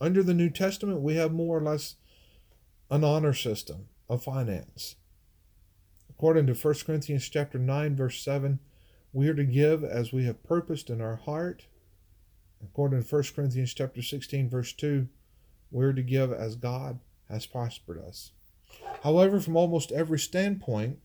Under 0.00 0.22
the 0.22 0.34
New 0.34 0.48
Testament, 0.48 1.02
we 1.02 1.16
have 1.16 1.32
more 1.32 1.58
or 1.58 1.62
less 1.62 1.96
an 2.90 3.04
honor 3.04 3.34
system 3.34 3.88
of 4.08 4.24
finance. 4.24 4.96
According 6.08 6.46
to 6.46 6.54
1 6.54 6.74
Corinthians 6.86 7.28
chapter 7.28 7.58
9 7.58 7.96
verse 7.96 8.22
7, 8.22 8.58
we 9.12 9.28
are 9.28 9.34
to 9.34 9.44
give 9.44 9.84
as 9.84 10.12
we 10.12 10.24
have 10.24 10.42
purposed 10.42 10.90
in 10.90 11.00
our 11.00 11.16
heart. 11.16 11.66
According 12.62 13.02
to 13.02 13.14
1 13.14 13.24
Corinthians 13.34 13.74
chapter 13.74 14.02
16 14.02 14.48
verse 14.48 14.72
2, 14.72 15.08
we 15.70 15.84
are 15.84 15.92
to 15.92 16.02
give 16.02 16.32
as 16.32 16.56
God 16.56 16.98
has 17.28 17.46
prospered 17.46 17.98
us. 17.98 18.32
However, 19.02 19.40
from 19.40 19.56
almost 19.56 19.92
every 19.92 20.18
standpoint, 20.18 20.98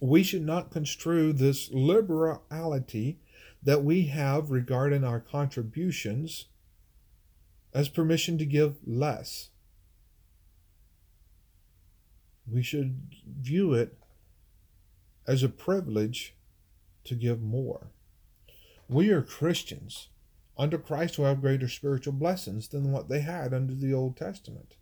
we 0.00 0.22
should 0.22 0.44
not 0.44 0.70
construe 0.70 1.32
this 1.32 1.70
liberality 1.72 3.18
that 3.62 3.84
we 3.84 4.06
have 4.06 4.50
regarding 4.50 5.04
our 5.04 5.20
contributions 5.20 6.46
as 7.76 7.90
permission 7.90 8.38
to 8.38 8.46
give 8.46 8.76
less. 8.86 9.50
We 12.50 12.62
should 12.62 13.14
view 13.26 13.74
it 13.74 13.98
as 15.26 15.42
a 15.42 15.50
privilege 15.50 16.34
to 17.04 17.14
give 17.14 17.42
more. 17.42 17.88
We 18.88 19.10
are 19.10 19.20
Christians 19.20 20.08
under 20.56 20.78
Christ 20.78 21.16
who 21.16 21.24
have 21.24 21.42
greater 21.42 21.68
spiritual 21.68 22.14
blessings 22.14 22.66
than 22.68 22.92
what 22.92 23.10
they 23.10 23.20
had 23.20 23.52
under 23.52 23.74
the 23.74 23.92
Old 23.92 24.16
Testament. 24.16 24.76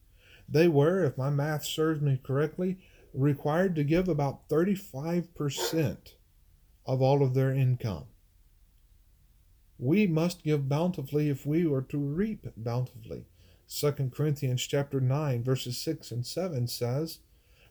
They 0.48 0.68
were, 0.68 1.02
if 1.02 1.18
my 1.18 1.30
math 1.30 1.64
serves 1.64 2.00
me 2.00 2.20
correctly, 2.22 2.78
required 3.12 3.74
to 3.74 3.82
give 3.82 4.08
about 4.08 4.48
35% 4.48 5.96
of 6.86 7.02
all 7.02 7.24
of 7.24 7.34
their 7.34 7.50
income. 7.50 8.04
We 9.78 10.06
must 10.06 10.44
give 10.44 10.68
bountifully 10.68 11.28
if 11.28 11.44
we 11.44 11.70
are 11.70 11.82
to 11.82 11.98
reap 11.98 12.46
bountifully. 12.56 13.26
2 13.68 13.92
Corinthians 14.14 14.62
chapter 14.66 15.00
9 15.00 15.42
verses 15.42 15.78
6 15.78 16.10
and 16.10 16.24
7 16.24 16.68
says, 16.68 17.18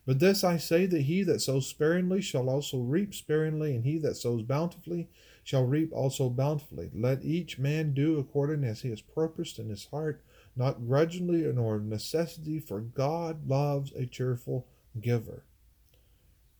But 0.06 0.20
this 0.20 0.44
I 0.44 0.58
say 0.58 0.86
that 0.86 1.04
he 1.04 1.24
that 1.24 1.39
sows 1.39 1.68
sparingly 1.68 2.22
shall 2.22 2.50
also 2.50 2.80
reap 2.80 3.13
sparingly, 3.13 3.76
and 3.76 3.86
he 3.86 3.98
that 4.00 4.18
sows 4.18 4.42
bountifully 4.42 5.08
shall 5.44 5.66
reap 5.66 5.92
also 5.94 6.30
bountifully. 6.30 6.89
Let 6.94 7.24
each 7.24 7.60
man 7.60 7.94
do 7.94 8.18
according 8.18 8.63
as 8.63 8.82
he 8.82 8.89
has 8.89 9.02
purposed 9.02 9.60
in 9.60 9.70
his 9.70 9.86
heart, 9.86 10.22
not 10.56 10.86
grudgingly 10.86 11.42
nor 11.54 11.76
of 11.76 11.86
necessity, 11.86 12.60
for 12.60 12.82
God 12.82 13.48
loves 13.48 13.94
a 13.94 14.06
cheerful 14.06 14.68
giver. 15.00 15.44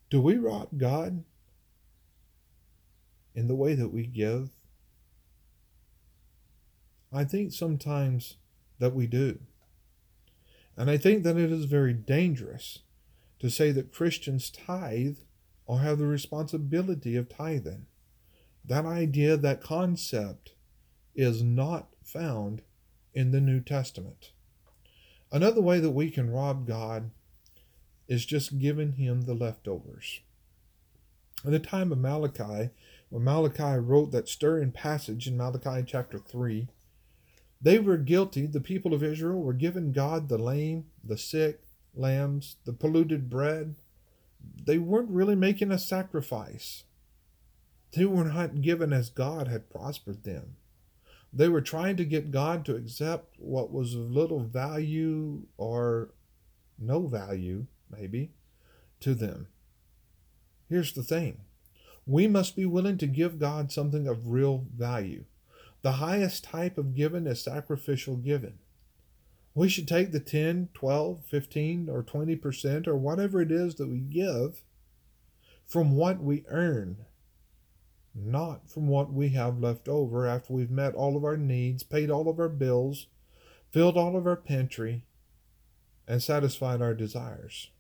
Do 0.10 0.22
we 0.22 0.38
rob 0.38 0.70
God 0.78 1.24
in 3.36 3.48
the 3.48 3.56
way 3.56 3.74
that 3.74 3.90
we 3.90 4.06
give? 4.06 4.50
I 7.14 7.24
think 7.24 7.52
sometimes 7.52 8.38
that 8.80 8.96
we 8.96 9.06
do. 9.06 9.40
And 10.76 10.90
I 10.90 10.98
think 10.98 11.24
that 11.24 11.38
it 11.38 11.52
is 11.52 11.66
very 11.66 11.94
dangerous 11.94 12.80
to 13.40 13.50
say 13.50 13.72
that 13.72 13.94
Christians 13.94 14.50
tithe 14.50 15.18
or 15.66 15.80
have 15.80 16.00
the 16.00 16.08
responsibility 16.08 17.16
of 17.16 17.30
tithing. 17.30 17.86
That 18.66 18.86
idea, 18.86 19.38
that 19.38 19.62
concept, 19.62 20.54
is 21.16 21.44
not 21.44 21.90
found 22.04 22.62
in 23.14 23.32
the 23.32 23.42
New 23.42 23.60
Testament. 23.60 24.32
Another 25.32 25.62
way 25.62 25.80
that 25.80 25.92
we 25.92 26.10
can 26.10 26.32
rob 26.32 26.66
God 26.68 27.12
is 28.08 28.26
just 28.26 28.60
giving 28.60 28.94
him 28.94 29.22
the 29.22 29.34
leftovers. 29.34 30.22
In 31.46 31.52
the 31.52 31.60
time 31.60 31.92
of 31.92 31.98
Malachi, 31.98 32.70
when 33.10 33.24
Malachi 33.24 33.78
wrote 33.80 34.12
that 34.12 34.30
stirring 34.30 34.72
passage 34.72 35.28
in 35.28 35.38
Malachi 35.38 35.84
chapter 35.86 36.18
3, 36.18 36.68
they 37.64 37.80
were 37.80 37.98
guilty, 37.98 38.46
the 38.46 38.60
people 38.60 38.94
of 38.94 39.02
Israel 39.02 39.42
were 39.42 39.54
giving 39.54 39.94
God 39.94 40.28
the 40.28 40.38
lame, 40.38 40.86
the 41.02 41.18
sick, 41.18 41.62
lambs, 41.96 42.58
the 42.66 42.74
polluted 42.74 43.30
bread. 43.30 43.76
They 44.66 44.78
weren't 44.78 45.10
really 45.10 45.36
making 45.36 45.72
a 45.72 45.80
sacrifice. 45.80 46.84
They 47.94 48.04
were 48.04 48.26
not 48.26 48.62
given 48.62 48.92
as 48.92 49.10
God 49.10 49.48
had 49.48 49.70
prospered 49.70 50.24
them. 50.24 50.58
They 51.32 51.48
were 51.48 51.62
trying 51.62 51.96
to 51.98 52.06
get 52.06 52.32
God 52.32 52.66
to 52.66 52.76
accept 52.76 53.36
what 53.40 53.72
was 53.72 53.96
of 53.96 54.12
little 54.12 54.44
value 54.44 55.44
or 55.58 56.10
no 56.78 57.08
value, 57.08 57.68
maybe, 57.90 58.32
to 59.00 59.16
them. 59.16 59.48
Here's 60.68 60.92
the 60.92 61.04
thing 61.04 61.40
we 62.06 62.28
must 62.28 62.58
be 62.58 62.66
willing 62.66 62.98
to 62.98 63.08
give 63.08 63.40
God 63.40 63.72
something 63.72 64.06
of 64.06 64.32
real 64.32 64.66
value. 64.76 65.24
The 65.84 65.94
highest 65.94 66.44
type 66.44 66.78
of 66.78 66.96
giving 66.96 67.28
is 67.28 67.42
sacrificial 67.42 68.16
giving. 68.16 68.58
We 69.54 69.70
should 69.70 69.88
take 69.88 70.12
the 70.12 70.20
10, 70.20 70.70
12, 70.74 71.26
15, 71.26 71.90
or 71.90 72.02
20% 72.02 72.88
or 72.88 72.98
whatever 72.98 73.42
it 73.42 73.52
is 73.52 73.76
that 73.76 73.90
we 73.90 74.00
give 74.00 74.64
from 75.68 75.96
what 75.96 76.20
we 76.22 76.44
earn 76.48 77.06
not 78.16 78.70
from 78.70 78.88
what 78.88 79.12
we 79.12 79.30
have 79.30 79.60
left 79.60 79.88
over 79.88 80.28
after 80.28 80.54
we've 80.54 80.72
met 80.72 80.94
all 80.94 81.18
of 81.18 81.24
our 81.24 81.38
needs, 81.38 81.84
paid 81.84 82.10
all 82.10 82.30
of 82.30 82.40
our 82.40 82.50
bills, 82.50 83.08
filled 83.72 83.98
all 83.98 84.16
of 84.16 84.28
our 84.28 84.36
pantry, 84.36 85.04
and 86.08 86.22
satisfied 86.22 86.82
our 86.82 86.94
desires. 86.94 87.72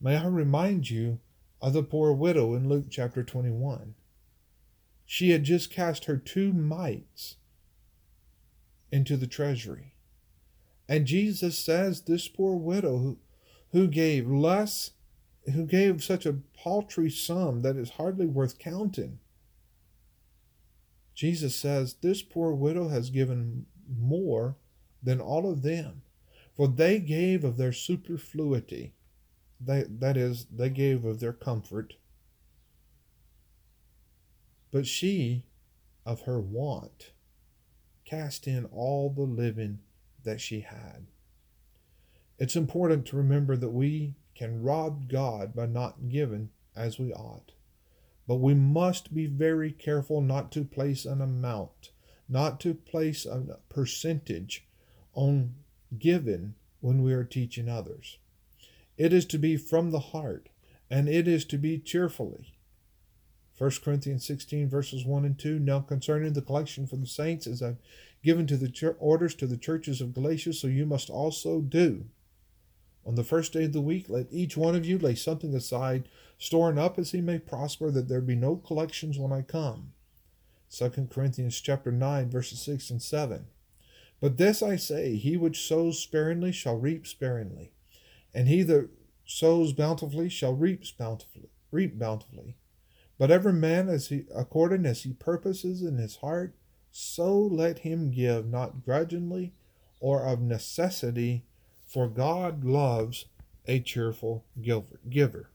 May 0.00 0.16
I 0.16 0.26
remind 0.26 0.90
you 0.90 1.18
of 1.60 1.72
the 1.72 1.82
poor 1.82 2.12
widow 2.12 2.54
in 2.54 2.68
Luke 2.68 2.86
chapter 2.90 3.24
21. 3.24 3.94
She 5.06 5.30
had 5.30 5.44
just 5.44 5.70
cast 5.70 6.06
her 6.06 6.16
two 6.16 6.52
mites 6.52 7.36
into 8.90 9.16
the 9.16 9.28
treasury. 9.28 9.94
And 10.88 11.06
Jesus 11.06 11.58
says 11.58 12.02
this 12.02 12.28
poor 12.28 12.56
widow 12.56 12.98
who, 12.98 13.18
who 13.70 13.86
gave 13.86 14.28
less, 14.28 14.90
who 15.52 15.64
gave 15.64 16.02
such 16.02 16.26
a 16.26 16.38
paltry 16.56 17.08
sum 17.08 17.62
that 17.62 17.76
is 17.76 17.90
hardly 17.90 18.26
worth 18.26 18.58
counting, 18.58 19.20
Jesus 21.16 21.56
says, 21.56 21.94
This 21.94 22.22
poor 22.22 22.52
widow 22.52 22.88
has 22.88 23.08
given 23.08 23.64
more 23.88 24.56
than 25.02 25.20
all 25.20 25.50
of 25.50 25.62
them, 25.62 26.02
for 26.56 26.68
they 26.68 26.98
gave 26.98 27.42
of 27.42 27.56
their 27.56 27.72
superfluity. 27.72 28.92
They, 29.58 29.84
that 29.88 30.18
is, 30.18 30.46
they 30.54 30.68
gave 30.68 31.04
of 31.06 31.20
their 31.20 31.32
comfort. 31.32 31.94
But 34.76 34.86
she, 34.86 35.46
of 36.04 36.24
her 36.24 36.38
want, 36.38 37.12
cast 38.04 38.46
in 38.46 38.66
all 38.66 39.08
the 39.08 39.22
living 39.22 39.78
that 40.22 40.38
she 40.38 40.60
had. 40.60 41.06
It's 42.38 42.56
important 42.56 43.06
to 43.06 43.16
remember 43.16 43.56
that 43.56 43.70
we 43.70 44.16
can 44.34 44.62
rob 44.62 45.08
God 45.08 45.54
by 45.54 45.64
not 45.64 46.10
giving 46.10 46.50
as 46.76 46.98
we 46.98 47.10
ought. 47.14 47.52
But 48.28 48.34
we 48.34 48.52
must 48.52 49.14
be 49.14 49.24
very 49.26 49.72
careful 49.72 50.20
not 50.20 50.52
to 50.52 50.62
place 50.62 51.06
an 51.06 51.22
amount, 51.22 51.92
not 52.28 52.60
to 52.60 52.74
place 52.74 53.24
a 53.24 53.56
percentage 53.70 54.66
on 55.14 55.54
giving 55.98 56.54
when 56.80 57.02
we 57.02 57.14
are 57.14 57.24
teaching 57.24 57.70
others. 57.70 58.18
It 58.98 59.14
is 59.14 59.24
to 59.24 59.38
be 59.38 59.56
from 59.56 59.90
the 59.90 60.10
heart, 60.12 60.50
and 60.90 61.08
it 61.08 61.26
is 61.26 61.46
to 61.46 61.56
be 61.56 61.78
cheerfully. 61.78 62.55
1 63.58 63.70
Corinthians 63.82 64.26
16, 64.26 64.68
verses 64.68 65.04
1 65.04 65.24
and 65.24 65.38
2. 65.38 65.58
Now 65.58 65.80
concerning 65.80 66.34
the 66.34 66.42
collection 66.42 66.86
for 66.86 66.96
the 66.96 67.06
saints, 67.06 67.46
as 67.46 67.62
I've 67.62 67.78
given 68.22 68.46
to 68.48 68.56
the 68.56 68.94
orders 68.98 69.34
to 69.36 69.46
the 69.46 69.56
churches 69.56 70.00
of 70.00 70.12
Galatia, 70.12 70.52
so 70.52 70.66
you 70.66 70.84
must 70.84 71.08
also 71.08 71.60
do. 71.60 72.04
On 73.06 73.14
the 73.14 73.24
first 73.24 73.52
day 73.52 73.64
of 73.64 73.72
the 73.72 73.80
week, 73.80 74.06
let 74.08 74.26
each 74.30 74.56
one 74.56 74.74
of 74.74 74.84
you 74.84 74.98
lay 74.98 75.14
something 75.14 75.54
aside, 75.54 76.08
storing 76.38 76.78
up 76.78 76.98
as 76.98 77.12
he 77.12 77.20
may 77.20 77.38
prosper, 77.38 77.90
that 77.90 78.08
there 78.08 78.20
be 78.20 78.34
no 78.34 78.56
collections 78.56 79.18
when 79.18 79.32
I 79.32 79.42
come. 79.42 79.92
2 80.70 81.08
Corinthians 81.10 81.60
chapter 81.60 81.92
9, 81.92 82.28
verses 82.28 82.60
6 82.60 82.90
and 82.90 83.00
7. 83.00 83.46
But 84.20 84.38
this 84.38 84.62
I 84.62 84.76
say, 84.76 85.16
he 85.16 85.36
which 85.36 85.66
sows 85.66 86.00
sparingly 86.00 86.50
shall 86.50 86.76
reap 86.76 87.06
sparingly, 87.06 87.70
and 88.34 88.48
he 88.48 88.62
that 88.64 88.88
sows 89.24 89.72
bountifully 89.72 90.28
shall 90.28 90.54
reap 90.54 90.82
bountifully. 90.98 91.50
Reap 91.70 91.98
bountifully. 91.98 92.56
But 93.18 93.30
every 93.30 93.52
man 93.52 93.88
as 93.88 94.08
he 94.08 94.24
according 94.34 94.84
as 94.84 95.02
he 95.02 95.12
purposes 95.12 95.82
in 95.82 95.96
his 95.96 96.16
heart, 96.16 96.54
so 96.90 97.38
let 97.38 97.80
him 97.80 98.10
give, 98.10 98.46
not 98.46 98.84
grudgingly 98.84 99.54
or 100.00 100.22
of 100.26 100.40
necessity, 100.40 101.44
for 101.86 102.08
God 102.08 102.64
loves 102.64 103.26
a 103.66 103.80
cheerful 103.80 104.44
giver. 105.08 105.50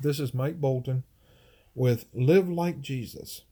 This 0.00 0.18
is 0.18 0.34
Mike 0.34 0.60
Bolton 0.60 1.04
with 1.74 2.06
Live 2.12 2.48
Like 2.48 2.80
Jesus. 2.80 3.42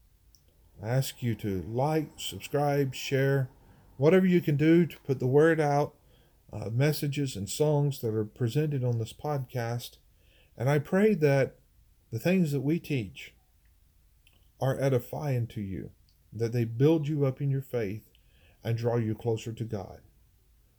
I 0.83 0.88
ask 0.88 1.22
you 1.22 1.35
to 1.37 1.64
like, 1.68 2.09
subscribe, 2.16 2.94
share, 2.94 3.50
whatever 3.96 4.26
you 4.26 4.40
can 4.40 4.57
do 4.57 4.87
to 4.87 4.98
put 5.00 5.20
the 5.20 5.26
word 5.26 5.61
out, 5.61 5.94
uh, 6.53 6.70
messages 6.70 7.37
and 7.37 7.48
songs 7.48 8.00
that 8.00 8.14
are 8.14 8.24
presented 8.24 8.83
on 8.83 8.98
this 8.98 9.12
podcast. 9.12 9.98
And 10.57 10.68
I 10.68 10.79
pray 10.79 11.14
that 11.14 11.57
the 12.11 12.18
things 12.18 12.53
that 12.53 12.61
we 12.61 12.79
teach 12.79 13.33
are 14.61 14.81
edifying 14.81 15.46
to 15.49 15.61
you, 15.61 15.90
that 16.33 16.53
they 16.53 16.64
build 16.64 17.09
you 17.09 17.25
up 17.25 17.40
in 17.40 17.51
your 17.51 17.62
faith 17.62 18.11
and 18.62 18.77
draw 18.77 18.96
you 18.96 19.14
closer 19.14 19.53
to 19.53 19.64
God. 19.64 20.01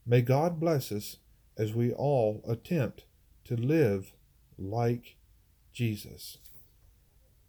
May 0.06 0.22
God 0.22 0.60
bless 0.60 0.92
us 0.92 1.18
as 1.58 1.74
we 1.74 1.92
all 1.92 2.44
attempt 2.48 3.06
to 3.46 3.56
live 3.56 4.14
like 4.58 5.16
Jesus. 5.74 6.38